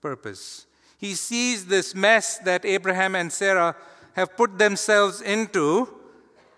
[0.00, 0.64] purpose.
[0.96, 3.76] He sees this mess that Abraham and Sarah
[4.14, 5.94] have put themselves into,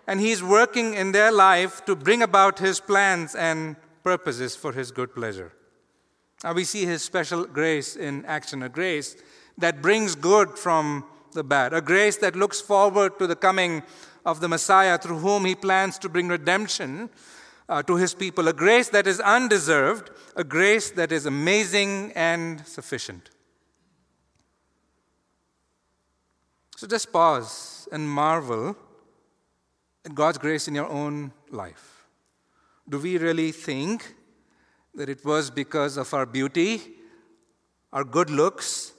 [0.07, 4.89] and he's working in their life to bring about his plans and purposes for his
[4.89, 5.51] good pleasure.
[6.41, 9.17] Now we see his special grace in action, a grace
[9.57, 13.83] that brings good from the bad, a grace that looks forward to the coming
[14.27, 17.09] of the Messiah through whom he plans to bring redemption
[17.69, 22.65] uh, to his people, a grace that is undeserved, a grace that is amazing and
[22.67, 23.29] sufficient.
[26.75, 28.75] So just pause and marvel
[30.05, 32.05] at God's grace in your own life.
[32.89, 34.13] Do we really think
[34.93, 36.81] that it was because of our beauty,
[37.93, 38.91] our good looks,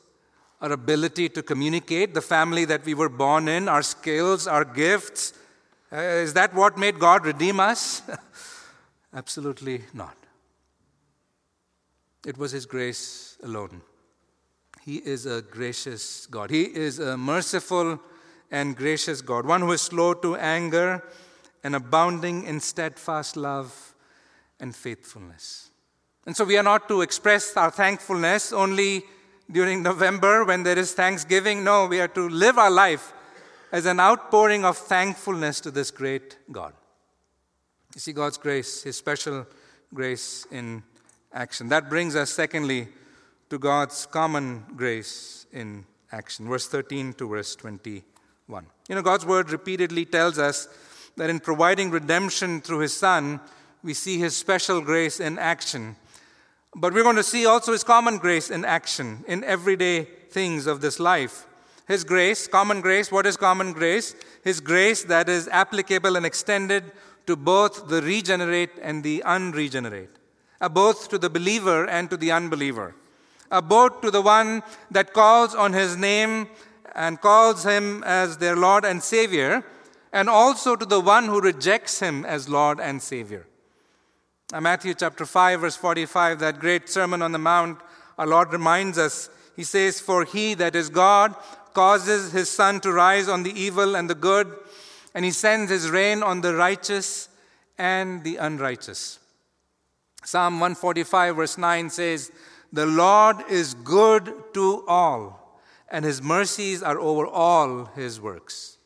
[0.61, 5.33] our ability to communicate, the family that we were born in, our skills, our gifts.
[5.93, 8.03] Uh, is that what made God redeem us?
[9.15, 10.17] Absolutely not.
[12.27, 13.83] It was His grace alone.
[14.83, 16.51] He is a gracious God.
[16.51, 18.01] He is a merciful
[18.51, 21.05] and gracious God, one who is slow to anger
[21.63, 23.95] and abounding in steadfast love
[24.59, 25.71] and faithfulness.
[26.27, 29.05] And so we are not to express our thankfulness only
[29.51, 31.65] during November when there is Thanksgiving.
[31.65, 33.13] No, we are to live our life
[33.73, 36.73] as an outpouring of thankfulness to this great God.
[37.95, 39.47] You see God's grace, His special
[39.93, 40.83] grace in
[41.33, 41.69] action.
[41.69, 42.89] That brings us, secondly,
[43.51, 46.49] to God's common grace in action.
[46.49, 48.67] Verse 13 to verse 21.
[48.89, 50.69] You know, God's word repeatedly tells us
[51.17, 53.41] that in providing redemption through His Son,
[53.83, 55.97] we see His special grace in action.
[56.75, 60.81] But we're going to see also His common grace in action in everyday things of
[60.81, 61.47] this life.
[61.87, 64.15] His grace, common grace, what is common grace?
[64.45, 66.93] His grace that is applicable and extended
[67.27, 70.11] to both the regenerate and the unregenerate,
[70.61, 72.95] uh, both to the believer and to the unbeliever,
[73.51, 76.49] uh, both to the one that calls on His name
[76.95, 79.65] and calls Him as their Lord and Savior,
[80.13, 83.47] and also to the one who rejects Him as Lord and Savior.
[84.53, 87.81] Matthew chapter 5, verse 45, that great Sermon on the Mount,
[88.17, 91.35] our Lord reminds us, He says, For he that is God
[91.75, 94.51] causes his sun to rise on the evil and the good,
[95.15, 97.29] and he sends his rain on the righteous
[97.77, 99.19] and the unrighteous.
[100.25, 102.33] Psalm 145, verse 9 says,
[102.73, 108.78] The Lord is good to all, and his mercies are over all his works.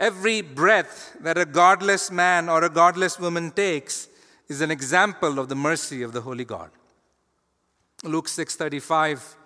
[0.00, 4.08] Every breath that a godless man or a godless woman takes
[4.48, 6.70] is an example of the mercy of the holy God.
[8.02, 9.36] Luke 6:35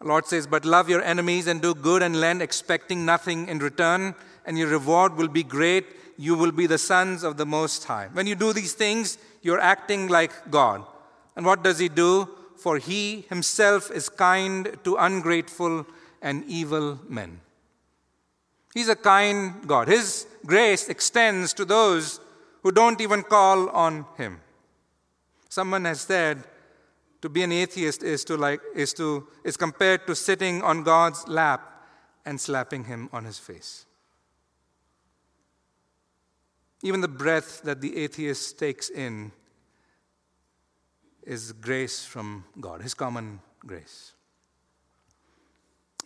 [0.00, 4.14] Lord says, "But love your enemies and do good and lend expecting nothing in return,
[4.46, 5.86] and your reward will be great.
[6.16, 9.58] You will be the sons of the most high." When you do these things, you're
[9.58, 10.86] acting like God.
[11.34, 12.28] And what does he do?
[12.56, 15.84] For he himself is kind to ungrateful
[16.22, 17.40] and evil men.
[18.74, 19.88] He's a kind God.
[19.88, 22.20] His grace extends to those
[22.62, 24.40] who don't even call on Him.
[25.48, 26.44] Someone has said,
[27.20, 31.26] to be an atheist is to like is to is compared to sitting on God's
[31.26, 31.60] lap
[32.24, 33.86] and slapping him on his face.
[36.82, 39.32] Even the breath that the atheist takes in
[41.24, 44.12] is grace from God, his common grace.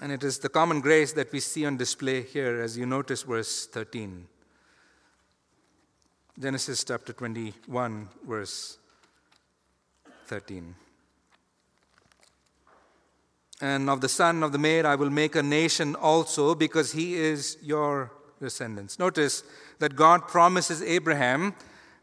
[0.03, 3.23] And it is the common grace that we see on display here as you notice
[3.23, 4.27] verse 13.
[6.41, 8.79] Genesis chapter 21, verse
[10.27, 10.75] 13.
[13.61, 17.15] And of the son of the maid I will make a nation also, because he
[17.15, 18.99] is your descendants.
[18.99, 19.45] Notice
[19.79, 21.55] that God promises Abraham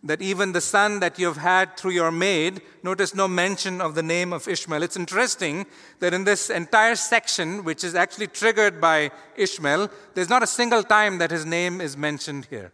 [0.03, 3.95] that even the son that you have had through your maid, notice no mention of
[3.95, 4.81] the name of Ishmael.
[4.81, 5.65] It's interesting
[5.99, 10.83] that in this entire section, which is actually triggered by Ishmael, there's not a single
[10.83, 12.71] time that his name is mentioned here.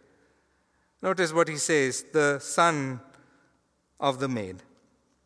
[1.02, 3.00] Notice what he says the son
[3.98, 4.62] of the maid.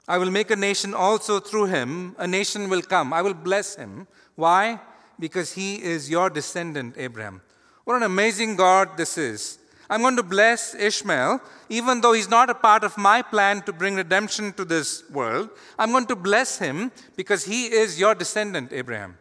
[0.08, 2.16] I will make a nation also through him.
[2.18, 3.12] A nation will come.
[3.12, 4.08] I will bless him.
[4.34, 4.80] Why?
[5.20, 7.42] Because he is your descendant, Abraham.
[7.84, 9.59] What an amazing God this is.
[9.90, 13.72] I'm going to bless Ishmael, even though he's not a part of my plan to
[13.72, 15.50] bring redemption to this world.
[15.76, 19.18] I'm going to bless him because he is your descendant, Abraham.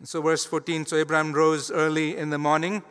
[0.00, 2.82] And so, verse 14 So Abraham rose early in the morning.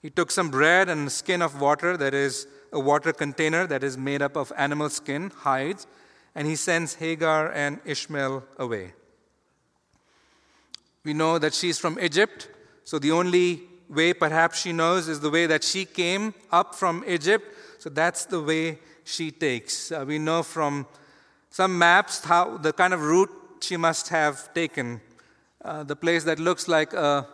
[0.00, 3.84] He took some bread and a skin of water, that is, a water container that
[3.84, 5.86] is made up of animal skin, hides,
[6.34, 8.94] and he sends Hagar and Ishmael away.
[11.04, 12.48] We know that she's from Egypt,
[12.84, 17.04] so the only way perhaps she knows is the way that she came up from
[17.06, 17.44] Egypt,
[17.78, 19.90] so that's the way she takes.
[19.90, 20.86] Uh, we know from
[21.50, 23.30] some maps how the kind of route
[23.60, 25.00] she must have taken.
[25.64, 27.26] Uh, the place that looks like a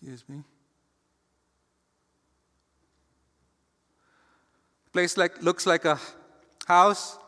[0.00, 0.44] Excuse me.
[4.92, 5.98] Place like looks like a
[6.68, 7.18] house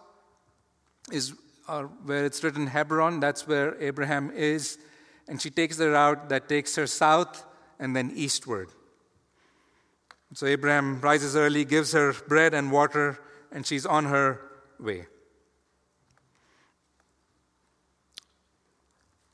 [1.11, 1.35] is
[1.71, 3.21] or where it's written Hebron.
[3.21, 4.79] That's where Abraham is,
[5.29, 7.45] and she takes the route that takes her south
[7.79, 8.71] and then eastward.
[10.35, 13.19] So Abraham rises early, gives her bread and water,
[13.53, 14.41] and she's on her
[14.79, 15.07] way.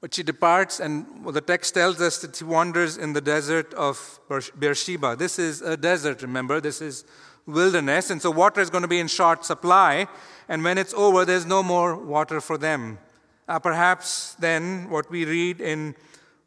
[0.01, 4.20] But she departs, and the text tells us that she wanders in the desert of
[4.59, 5.16] Beersheba.
[5.16, 6.61] This is a desert, remember?
[6.61, 7.05] This is
[7.47, 10.09] wilderness, and so water is going to be in short supply,
[10.49, 12.99] and when it's over, there's no more water for them.
[13.49, 15.94] Uh, perhaps then, what we read in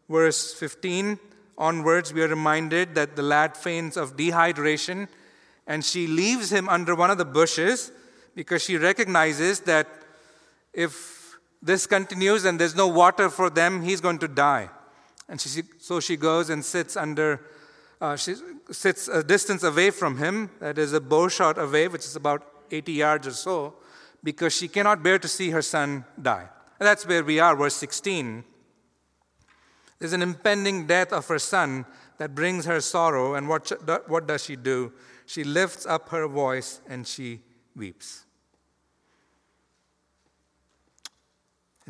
[0.09, 1.17] verse 15
[1.57, 5.07] onwards, we are reminded that the lad faints of dehydration,
[5.67, 7.91] and she leaves him under one of the bushes
[8.35, 9.87] because she recognizes that
[10.73, 14.69] if this continues and there's no water for them, he's going to die.
[15.27, 17.41] And she, so she goes and sits under,
[18.01, 18.35] uh, she
[18.71, 22.45] sits a distance away from him, that is a bow shot away, which is about
[22.71, 23.73] 80 yards or so,
[24.23, 26.47] because she cannot bear to see her son die.
[26.79, 28.43] And that's where we are, verse 16.
[29.99, 31.85] There's an impending death of her son
[32.17, 33.71] that brings her sorrow, and what,
[34.09, 34.93] what does she do?
[35.25, 37.41] She lifts up her voice and she
[37.75, 38.25] weeps.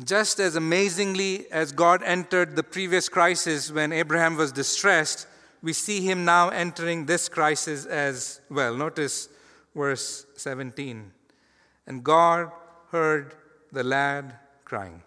[0.02, 5.26] Just as amazingly as God entered the previous crisis when Abraham was distressed,
[5.62, 8.74] we see him now entering this crisis as well.
[8.74, 9.28] Notice
[9.74, 11.12] verse 17.
[11.86, 12.50] And God
[12.90, 13.34] heard
[13.72, 14.34] the lad
[14.64, 15.02] crying.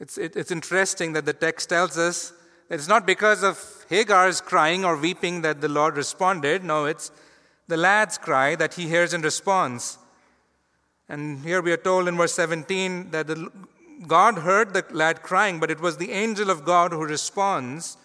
[0.00, 2.32] It's, it, it's interesting that the text tells us
[2.68, 6.64] that it's not because of Hagar's crying or weeping that the Lord responded.
[6.64, 7.10] No, it's
[7.68, 9.98] the lad's cry that he hears in response.
[11.08, 13.50] And here we are told in verse 17 that the,
[14.06, 17.96] God heard the lad crying, but it was the angel of God who responds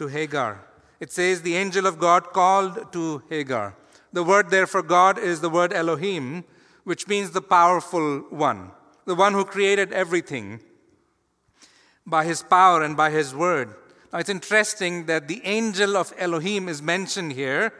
[0.00, 0.60] to Hagar.
[0.98, 3.76] It says, The angel of God called to Hagar.
[4.12, 6.44] The word there for God is the word Elohim,
[6.84, 8.72] which means the powerful one,
[9.04, 10.60] the one who created everything
[12.04, 13.74] by his power and by his word.
[14.12, 17.72] Now, it's interesting that the angel of Elohim is mentioned here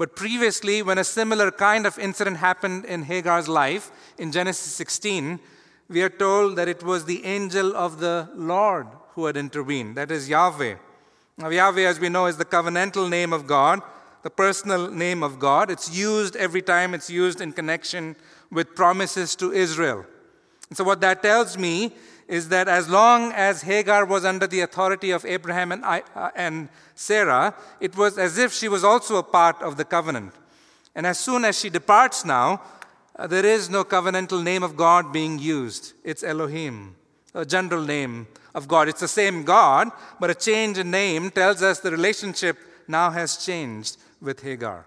[0.00, 5.38] but previously, when a similar kind of incident happened in Hagar's life in Genesis 16,
[5.90, 9.98] we are told that it was the angel of the Lord who had intervened.
[9.98, 10.76] That is Yahweh.
[11.40, 13.80] Now, Yahweh, as we know, is the covenantal name of God,
[14.22, 15.70] the personal name of God.
[15.70, 18.14] It's used every time it's used in connection
[18.50, 20.04] with promises to Israel.
[20.68, 21.94] And so, what that tells me
[22.28, 26.28] is that as long as Hagar was under the authority of Abraham and, I, uh,
[26.36, 30.34] and Sarah, it was as if she was also a part of the covenant.
[30.94, 32.60] And as soon as she departs now,
[33.16, 35.94] uh, there is no covenantal name of God being used.
[36.04, 36.96] It's Elohim,
[37.32, 38.88] a general name of God.
[38.88, 43.36] It's the same God, but a change in name tells us the relationship now has
[43.36, 44.86] changed with Hagar.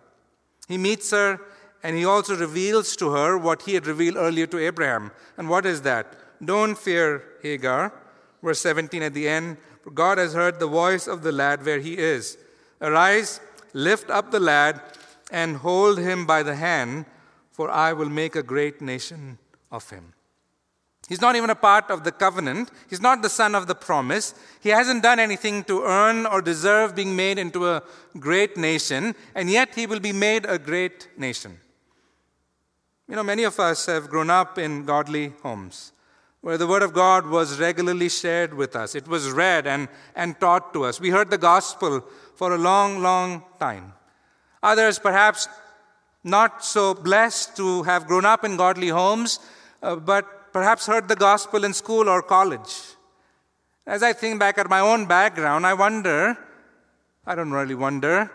[0.67, 1.39] He meets her
[1.83, 5.11] and he also reveals to her what he had revealed earlier to Abraham.
[5.37, 6.15] And what is that?
[6.43, 7.93] Don't fear, Hagar.
[8.41, 9.57] Verse 17 at the end
[9.93, 12.37] God has heard the voice of the lad where he is.
[12.81, 13.41] Arise,
[13.73, 14.81] lift up the lad,
[15.29, 17.05] and hold him by the hand,
[17.51, 19.39] for I will make a great nation
[19.71, 20.13] of him.
[21.09, 22.71] He's not even a part of the covenant.
[22.89, 24.33] He's not the son of the promise.
[24.61, 27.83] He hasn't done anything to earn or deserve being made into a
[28.19, 31.59] great nation, and yet he will be made a great nation.
[33.09, 35.91] You know, many of us have grown up in godly homes
[36.43, 38.95] where the Word of God was regularly shared with us.
[38.95, 40.99] It was read and, and taught to us.
[40.99, 42.03] We heard the gospel
[42.35, 43.93] for a long, long time.
[44.61, 45.47] Others, perhaps
[46.21, 49.39] not so blessed to have grown up in godly homes,
[49.81, 52.73] uh, but perhaps heard the gospel in school or college.
[53.85, 56.37] As I think back at my own background, I wonder
[57.25, 58.29] I don't really wonder.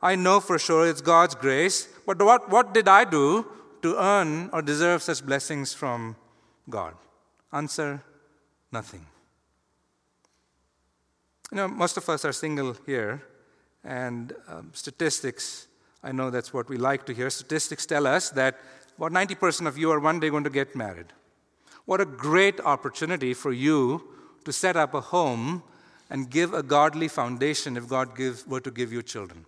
[0.00, 1.88] I know for sure it's God's grace.
[2.06, 3.46] But what, what did I do
[3.82, 6.16] to earn or deserve such blessings from
[6.70, 6.94] God?
[7.52, 8.02] Answer
[8.70, 9.04] nothing.
[11.50, 13.22] You know, most of us are single here,
[13.82, 15.66] and um, statistics,
[16.02, 17.30] I know that's what we like to hear.
[17.30, 18.60] Statistics tell us that
[18.98, 21.06] about 90% of you are one day going to get married.
[21.88, 24.02] What a great opportunity for you
[24.44, 25.62] to set up a home
[26.10, 29.46] and give a godly foundation if God give, were to give you children.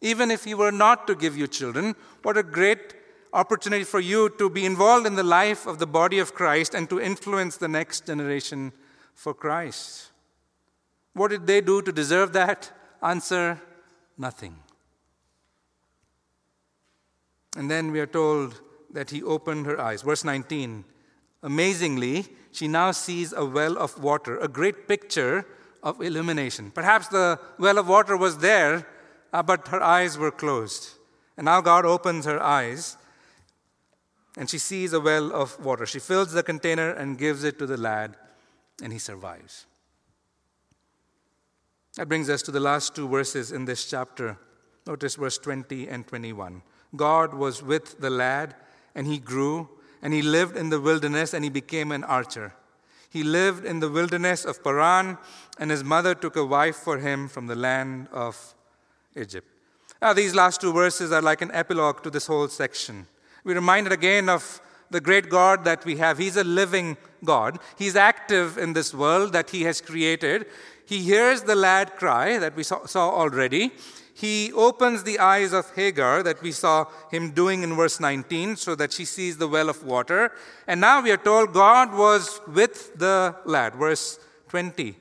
[0.00, 2.94] Even if He were not to give you children, what a great
[3.34, 6.88] opportunity for you to be involved in the life of the body of Christ and
[6.88, 8.72] to influence the next generation
[9.12, 10.12] for Christ.
[11.12, 12.72] What did they do to deserve that?
[13.02, 13.60] Answer
[14.16, 14.56] nothing.
[17.54, 18.62] And then we are told
[18.94, 20.00] that he opened her eyes.
[20.00, 20.86] Verse 19.
[21.42, 25.46] Amazingly, she now sees a well of water, a great picture
[25.82, 26.70] of illumination.
[26.70, 28.86] Perhaps the well of water was there,
[29.32, 30.94] uh, but her eyes were closed.
[31.36, 32.96] And now God opens her eyes,
[34.36, 35.86] and she sees a well of water.
[35.86, 38.16] She fills the container and gives it to the lad,
[38.82, 39.66] and he survives.
[41.96, 44.38] That brings us to the last two verses in this chapter.
[44.86, 46.62] Notice verse 20 and 21.
[46.94, 48.54] God was with the lad,
[48.94, 49.68] and he grew,
[50.06, 52.54] and he lived in the wilderness, and he became an archer.
[53.10, 55.18] He lived in the wilderness of Paran,
[55.58, 58.54] and his mother took a wife for him from the land of
[59.16, 59.48] Egypt.
[60.00, 63.08] Now, these last two verses are like an epilogue to this whole section.
[63.42, 64.60] We're reminded again of
[64.92, 66.18] the great God that we have.
[66.18, 67.58] He's a living God.
[67.76, 70.46] He's active in this world that He has created.
[70.86, 73.72] He hears the lad cry that we saw, saw already
[74.16, 78.74] he opens the eyes of Hagar that we saw him doing in verse 19 so
[78.74, 80.32] that she sees the well of water.
[80.66, 83.74] And now we are told God was with the lad.
[83.74, 84.96] Verse 20.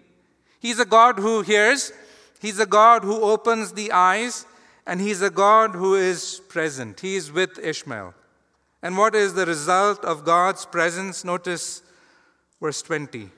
[0.59, 1.93] He's a God who hears,
[2.41, 4.45] He's a God who opens the eyes,
[4.85, 6.99] and He's a God who is present.
[6.99, 8.13] He is with Ishmael.
[8.81, 11.23] And what is the result of God's presence?
[11.23, 11.83] Notice
[12.61, 13.29] verse 20.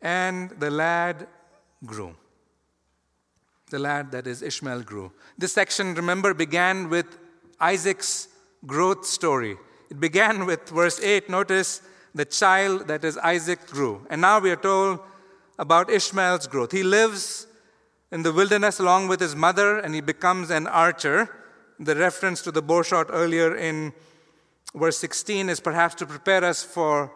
[0.00, 1.26] And the lad
[1.84, 2.14] grew
[3.70, 5.12] the lad that is Ishmael grew.
[5.38, 7.06] This section, remember, began with
[7.60, 8.28] Isaac's
[8.66, 9.56] growth story.
[9.90, 11.30] It began with verse 8.
[11.30, 11.82] Notice
[12.14, 14.06] the child that is Isaac grew.
[14.10, 15.00] And now we are told
[15.58, 16.72] about Ishmael's growth.
[16.72, 17.46] He lives
[18.10, 21.28] in the wilderness along with his mother and he becomes an archer.
[21.78, 23.92] The reference to the bow shot earlier in
[24.74, 27.12] verse 16 is perhaps to prepare us for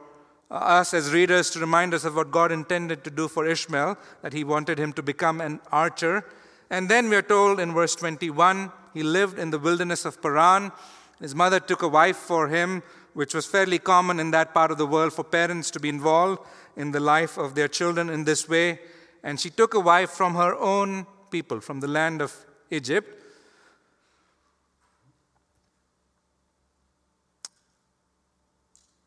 [0.51, 3.97] uh, us as readers to remind us of what God intended to do for Ishmael,
[4.23, 6.25] that he wanted him to become an archer.
[6.71, 10.73] And then we are told in verse 21 he lived in the wilderness of Paran.
[11.21, 14.79] His mother took a wife for him, which was fairly common in that part of
[14.79, 16.41] the world for parents to be involved
[16.77, 18.81] in the life of their children in this way.
[19.23, 22.35] And she took a wife from her own people, from the land of
[22.71, 23.23] Egypt.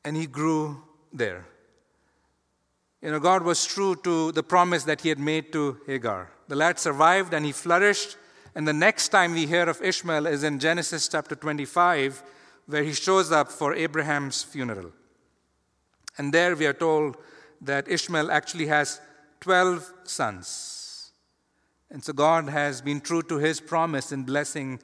[0.03, 0.81] And he grew
[1.11, 1.45] there.
[3.01, 6.31] You know, God was true to the promise that he had made to Hagar.
[6.47, 8.17] The lad survived and he flourished.
[8.55, 12.23] And the next time we hear of Ishmael is in Genesis chapter 25,
[12.65, 14.91] where he shows up for Abraham's funeral.
[16.17, 17.17] And there we are told
[17.61, 18.99] that Ishmael actually has
[19.41, 21.11] 12 sons.
[21.91, 24.79] And so God has been true to his promise in blessing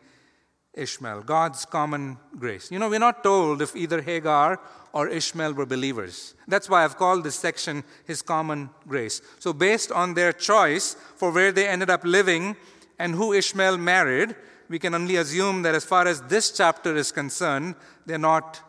[0.74, 2.72] Ishmael, God's common grace.
[2.72, 4.60] You know, we're not told if either Hagar
[4.94, 6.36] or Ishmael were believers.
[6.48, 9.22] That's why I've called this section His Common Grace.
[9.40, 12.56] So, based on their choice for where they ended up living
[13.00, 14.36] and who Ishmael married,
[14.70, 17.76] we can only assume that as far as this chapter is concerned,
[18.06, 18.62] they're not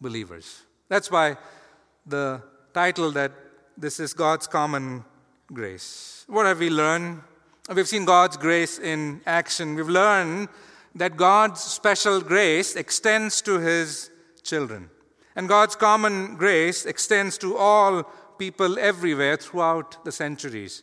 [0.00, 0.62] believers.
[0.88, 1.36] That's why
[2.06, 2.42] the
[2.72, 3.32] title that
[3.76, 5.04] this is God's common
[5.52, 6.24] grace.
[6.28, 7.22] What have we learned?
[7.74, 9.74] We've seen God's grace in action.
[9.74, 10.48] We've learned
[10.94, 14.10] that God's special grace extends to his
[14.42, 14.90] children.
[15.38, 18.02] And God's common grace extends to all
[18.38, 20.82] people everywhere throughout the centuries.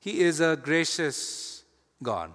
[0.00, 1.62] He is a gracious
[2.02, 2.34] God.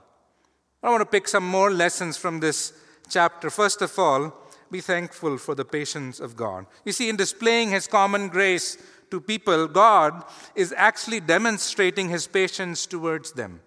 [0.81, 2.71] I want to pick some more lessons from this
[3.09, 3.49] chapter.
[3.49, 4.33] First of all,
[4.71, 6.65] be thankful for the patience of God.
[6.85, 8.77] You see, in displaying His common grace
[9.11, 10.23] to people, God
[10.55, 13.59] is actually demonstrating His patience towards them.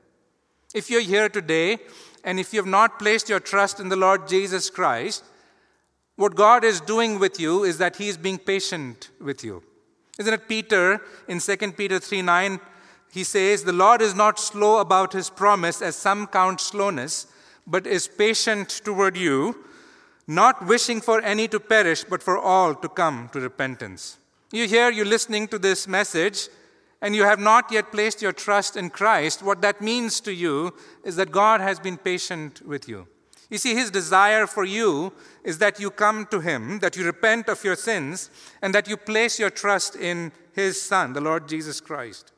[0.75, 1.77] If you're here today
[2.25, 5.25] and if you have not placed your trust in the Lord Jesus Christ,
[6.17, 9.63] what God is doing with you is that He is being patient with you.
[10.19, 12.61] Isn't it Peter in 2 Peter 3 9?
[13.11, 17.27] He says, The Lord is not slow about His promise, as some count slowness,
[17.67, 19.65] but is patient toward you,
[20.27, 24.19] not wishing for any to perish, but for all to come to repentance.
[24.51, 26.49] You hear, you're listening to this message,
[27.01, 30.75] and you have not yet placed your trust in Christ, what that means to you
[31.05, 33.09] is that God has been patient with you.
[33.51, 35.13] You see, His desire for you
[35.45, 38.31] is that you come to Him, that you repent of your sins,
[38.61, 42.33] and that you place your trust in His Son, the Lord Jesus Christ.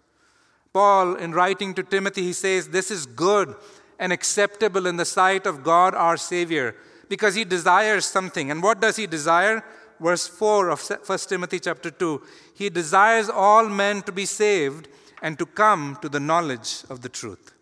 [0.73, 3.55] Paul, in writing to Timothy, he says, This is good
[3.99, 6.75] and acceptable in the sight of God our Savior,
[7.09, 8.51] because He desires something.
[8.51, 9.63] And what does He desire?
[10.01, 12.23] verse 4 of 1 Timothy chapter 2.
[12.55, 14.89] He desires all men to be saved
[15.23, 17.53] and to come to the knowledge of the truth.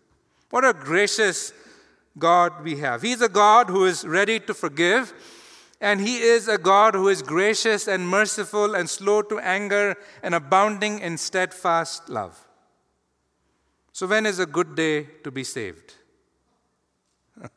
[0.49, 1.53] What a gracious
[2.17, 3.01] God we have.
[3.01, 5.13] He's a God who is ready to forgive,
[5.83, 10.33] and He is a God who is gracious and merciful and slow to anger and
[10.33, 12.47] abounding in steadfast love.
[13.91, 15.93] So, when is a good day to be saved?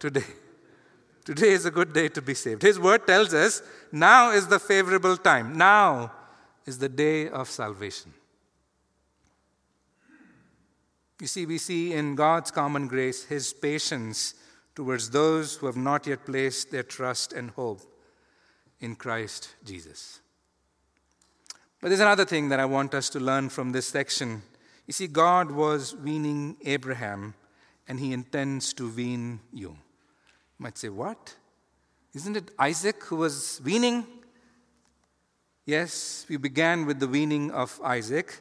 [0.00, 0.24] Today.
[1.26, 2.62] Today is a good day to be saved.
[2.62, 5.56] His word tells us now is the favorable time.
[5.56, 6.10] Now
[6.64, 8.14] is the day of salvation.
[11.20, 14.34] You see, we see in God's common grace his patience
[14.74, 17.80] towards those who have not yet placed their trust and hope
[18.80, 20.20] in Christ Jesus.
[21.80, 24.42] But there's another thing that I want us to learn from this section.
[24.86, 27.34] You see, God was weaning Abraham,
[27.88, 29.76] and he intends to wean you
[30.62, 31.34] might say, What?
[32.14, 34.06] Isn't it Isaac who was weaning?
[35.66, 38.40] Yes, we began with the weaning of Isaac,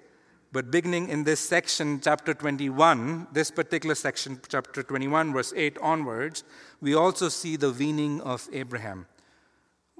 [0.51, 6.43] but beginning in this section, chapter 21, this particular section, chapter 21, verse 8 onwards,
[6.81, 9.07] we also see the weaning of Abraham.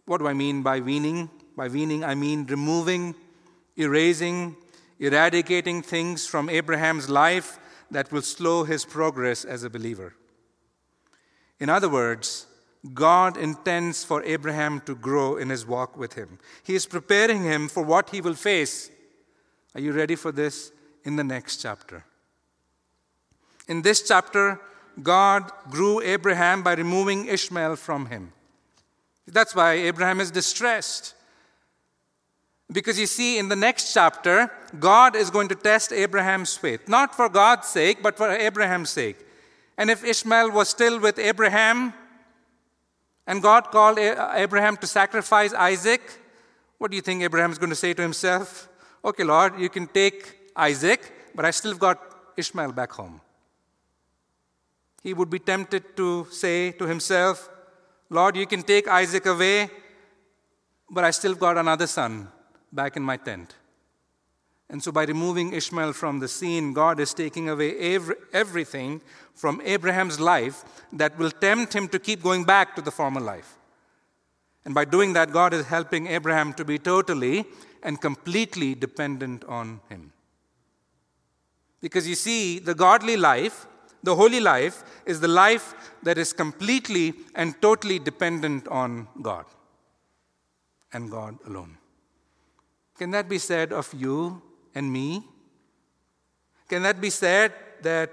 [0.06, 1.30] What do I mean by weaning?
[1.56, 3.16] By weaning, I mean removing,
[3.78, 4.58] erasing,
[5.00, 7.58] eradicating things from Abraham's life
[7.90, 10.16] that will slow his progress as a believer.
[11.60, 12.48] In other words,
[12.94, 16.40] God intends for Abraham to grow in his walk with him.
[16.64, 18.90] He is preparing him for what he will face.
[19.76, 20.72] Are you ready for this?
[21.04, 22.06] In the next chapter.
[23.68, 24.60] In this chapter,
[25.02, 28.34] God grew Abraham by removing Ishmael from him.
[29.28, 31.16] That's why Abraham is distressed.
[32.72, 37.16] Because you see, in the next chapter, God is going to test Abraham's faith, not
[37.16, 39.18] for God's sake, but for Abraham's sake.
[39.78, 41.94] And if Ishmael was still with Abraham,
[43.28, 46.02] and God called Abraham to sacrifice Isaac,
[46.78, 48.68] what do you think Abraham is going to say to himself?
[49.04, 52.00] Okay, Lord, you can take Isaac, but I still got
[52.38, 53.20] Ishmael back home.
[55.02, 57.50] He would be tempted to say to himself,
[58.10, 59.72] Lord, you can take Isaac away,
[60.90, 62.28] but I still got another son
[62.72, 63.56] back in my tent.
[64.70, 69.02] And so, by removing Ishmael from the scene, God is taking away every, everything
[69.34, 73.58] from Abraham's life that will tempt him to keep going back to the former life.
[74.64, 77.46] And by doing that, God is helping Abraham to be totally
[77.84, 80.12] and completely dependent on him.
[81.82, 83.66] Because you see, the godly life,
[84.04, 85.74] the holy life, is the life
[86.04, 89.46] that is completely and totally dependent on God
[90.94, 91.78] and God alone.
[92.98, 94.42] Can that be said of you
[94.76, 95.24] and me?
[96.70, 97.52] Can that be said
[97.82, 98.12] that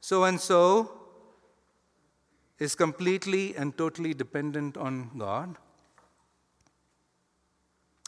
[0.00, 0.90] so and so
[2.58, 5.56] is completely and totally dependent on God?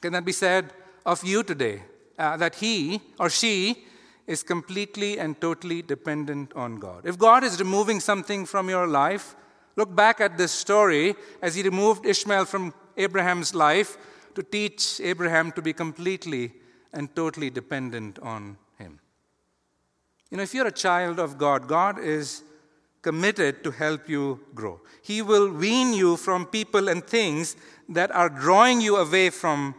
[0.01, 0.73] Can that be said
[1.07, 1.83] of you today?
[2.19, 3.85] Uh, that he or she
[4.27, 7.07] is completely and totally dependent on God.
[7.07, 9.37] If God is removing something from your life,
[9.77, 13.97] look back at this story as he removed Ishmael from Abraham's life
[14.35, 16.53] to teach Abraham to be completely
[16.93, 18.99] and totally dependent on Him.
[20.31, 22.43] You know, if you're a child of God, God is
[23.03, 24.81] committed to help you grow.
[25.03, 27.57] He will wean you from people and things
[27.89, 29.75] that are drawing you away from.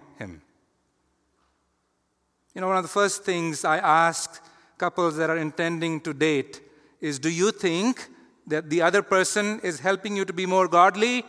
[2.57, 4.41] You know, one of the first things I ask
[4.79, 6.59] couples that are intending to date
[6.99, 8.09] is Do you think
[8.47, 11.23] that the other person is helping you to be more godly,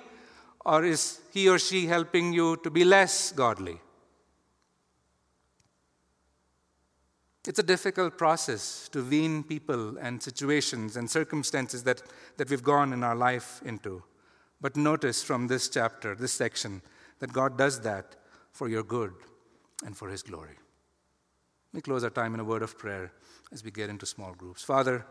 [0.64, 3.78] or is he or she helping you to be less godly?
[7.46, 12.00] It's a difficult process to wean people and situations and circumstances that,
[12.38, 14.02] that we've gone in our life into.
[14.62, 16.80] But notice from this chapter, this section,
[17.18, 18.16] that God does that
[18.50, 19.12] for your good
[19.84, 20.56] and for His glory.
[21.78, 23.12] Me close our time in a word of prayer
[23.52, 24.64] as we get into small groups.
[24.64, 25.06] Father,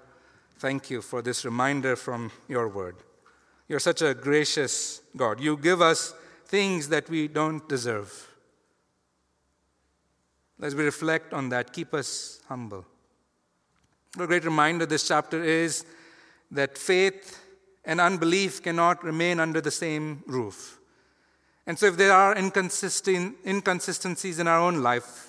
[0.60, 2.98] thank you for this reminder from your word.
[3.70, 5.40] You're such a gracious God.
[5.40, 6.14] You give us
[6.46, 8.12] things that we don't deserve.
[10.62, 12.86] As we reflect on that, keep us humble.
[14.20, 15.86] A great reminder this chapter is
[16.52, 17.42] that faith
[17.86, 20.80] and unbelief cannot remain under the same roof.
[21.66, 25.27] And so, if there are inconsistencies in our own life,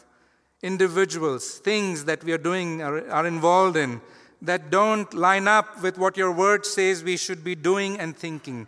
[0.62, 4.00] individuals, things that we are doing, are, are involved in,
[4.42, 8.66] that don't line up with what your word says we should be doing and thinking.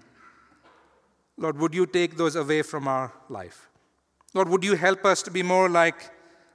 [1.36, 3.68] Lord, would you take those away from our life?
[4.34, 6.10] Lord, would you help us to be more like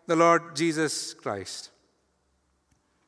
[0.07, 1.71] the Lord Jesus Christ,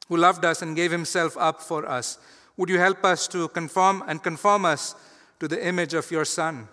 [0.10, 2.18] who loved us and gave himself up for us?
[2.58, 4.96] Would you help us to conform and conform us
[5.40, 6.68] to the image of your Son?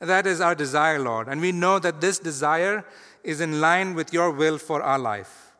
[0.00, 1.26] That is our desire, Lord.
[1.28, 2.84] And we know that this desire
[3.24, 5.52] is in line with your will for our life.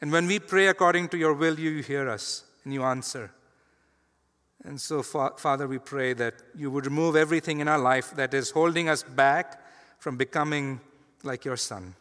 [0.00, 3.32] And when we pray according to your will, you hear us and you answer.
[4.64, 8.50] And so, Father, we pray that you would remove everything in our life that is
[8.50, 9.62] holding us back
[9.98, 10.80] from becoming
[11.22, 11.94] like your Son.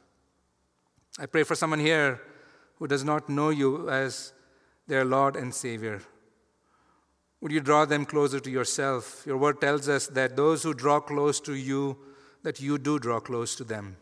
[1.19, 2.21] I pray for someone here
[2.75, 4.33] who does not know you as
[4.87, 6.01] their Lord and Savior.
[7.41, 9.23] Would you draw them closer to yourself?
[9.25, 11.97] Your word tells us that those who draw close to you,
[12.43, 13.97] that you do draw close to them.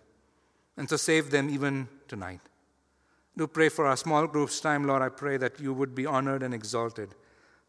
[0.78, 2.42] And so save them even tonight.
[3.38, 5.02] Do pray for our small groups time, Lord.
[5.02, 7.10] I pray that you would be honored and exalted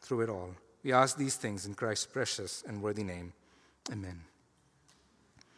[0.01, 0.55] through it all.
[0.83, 3.33] We ask these things in Christ's precious and worthy name.
[3.91, 4.23] Amen.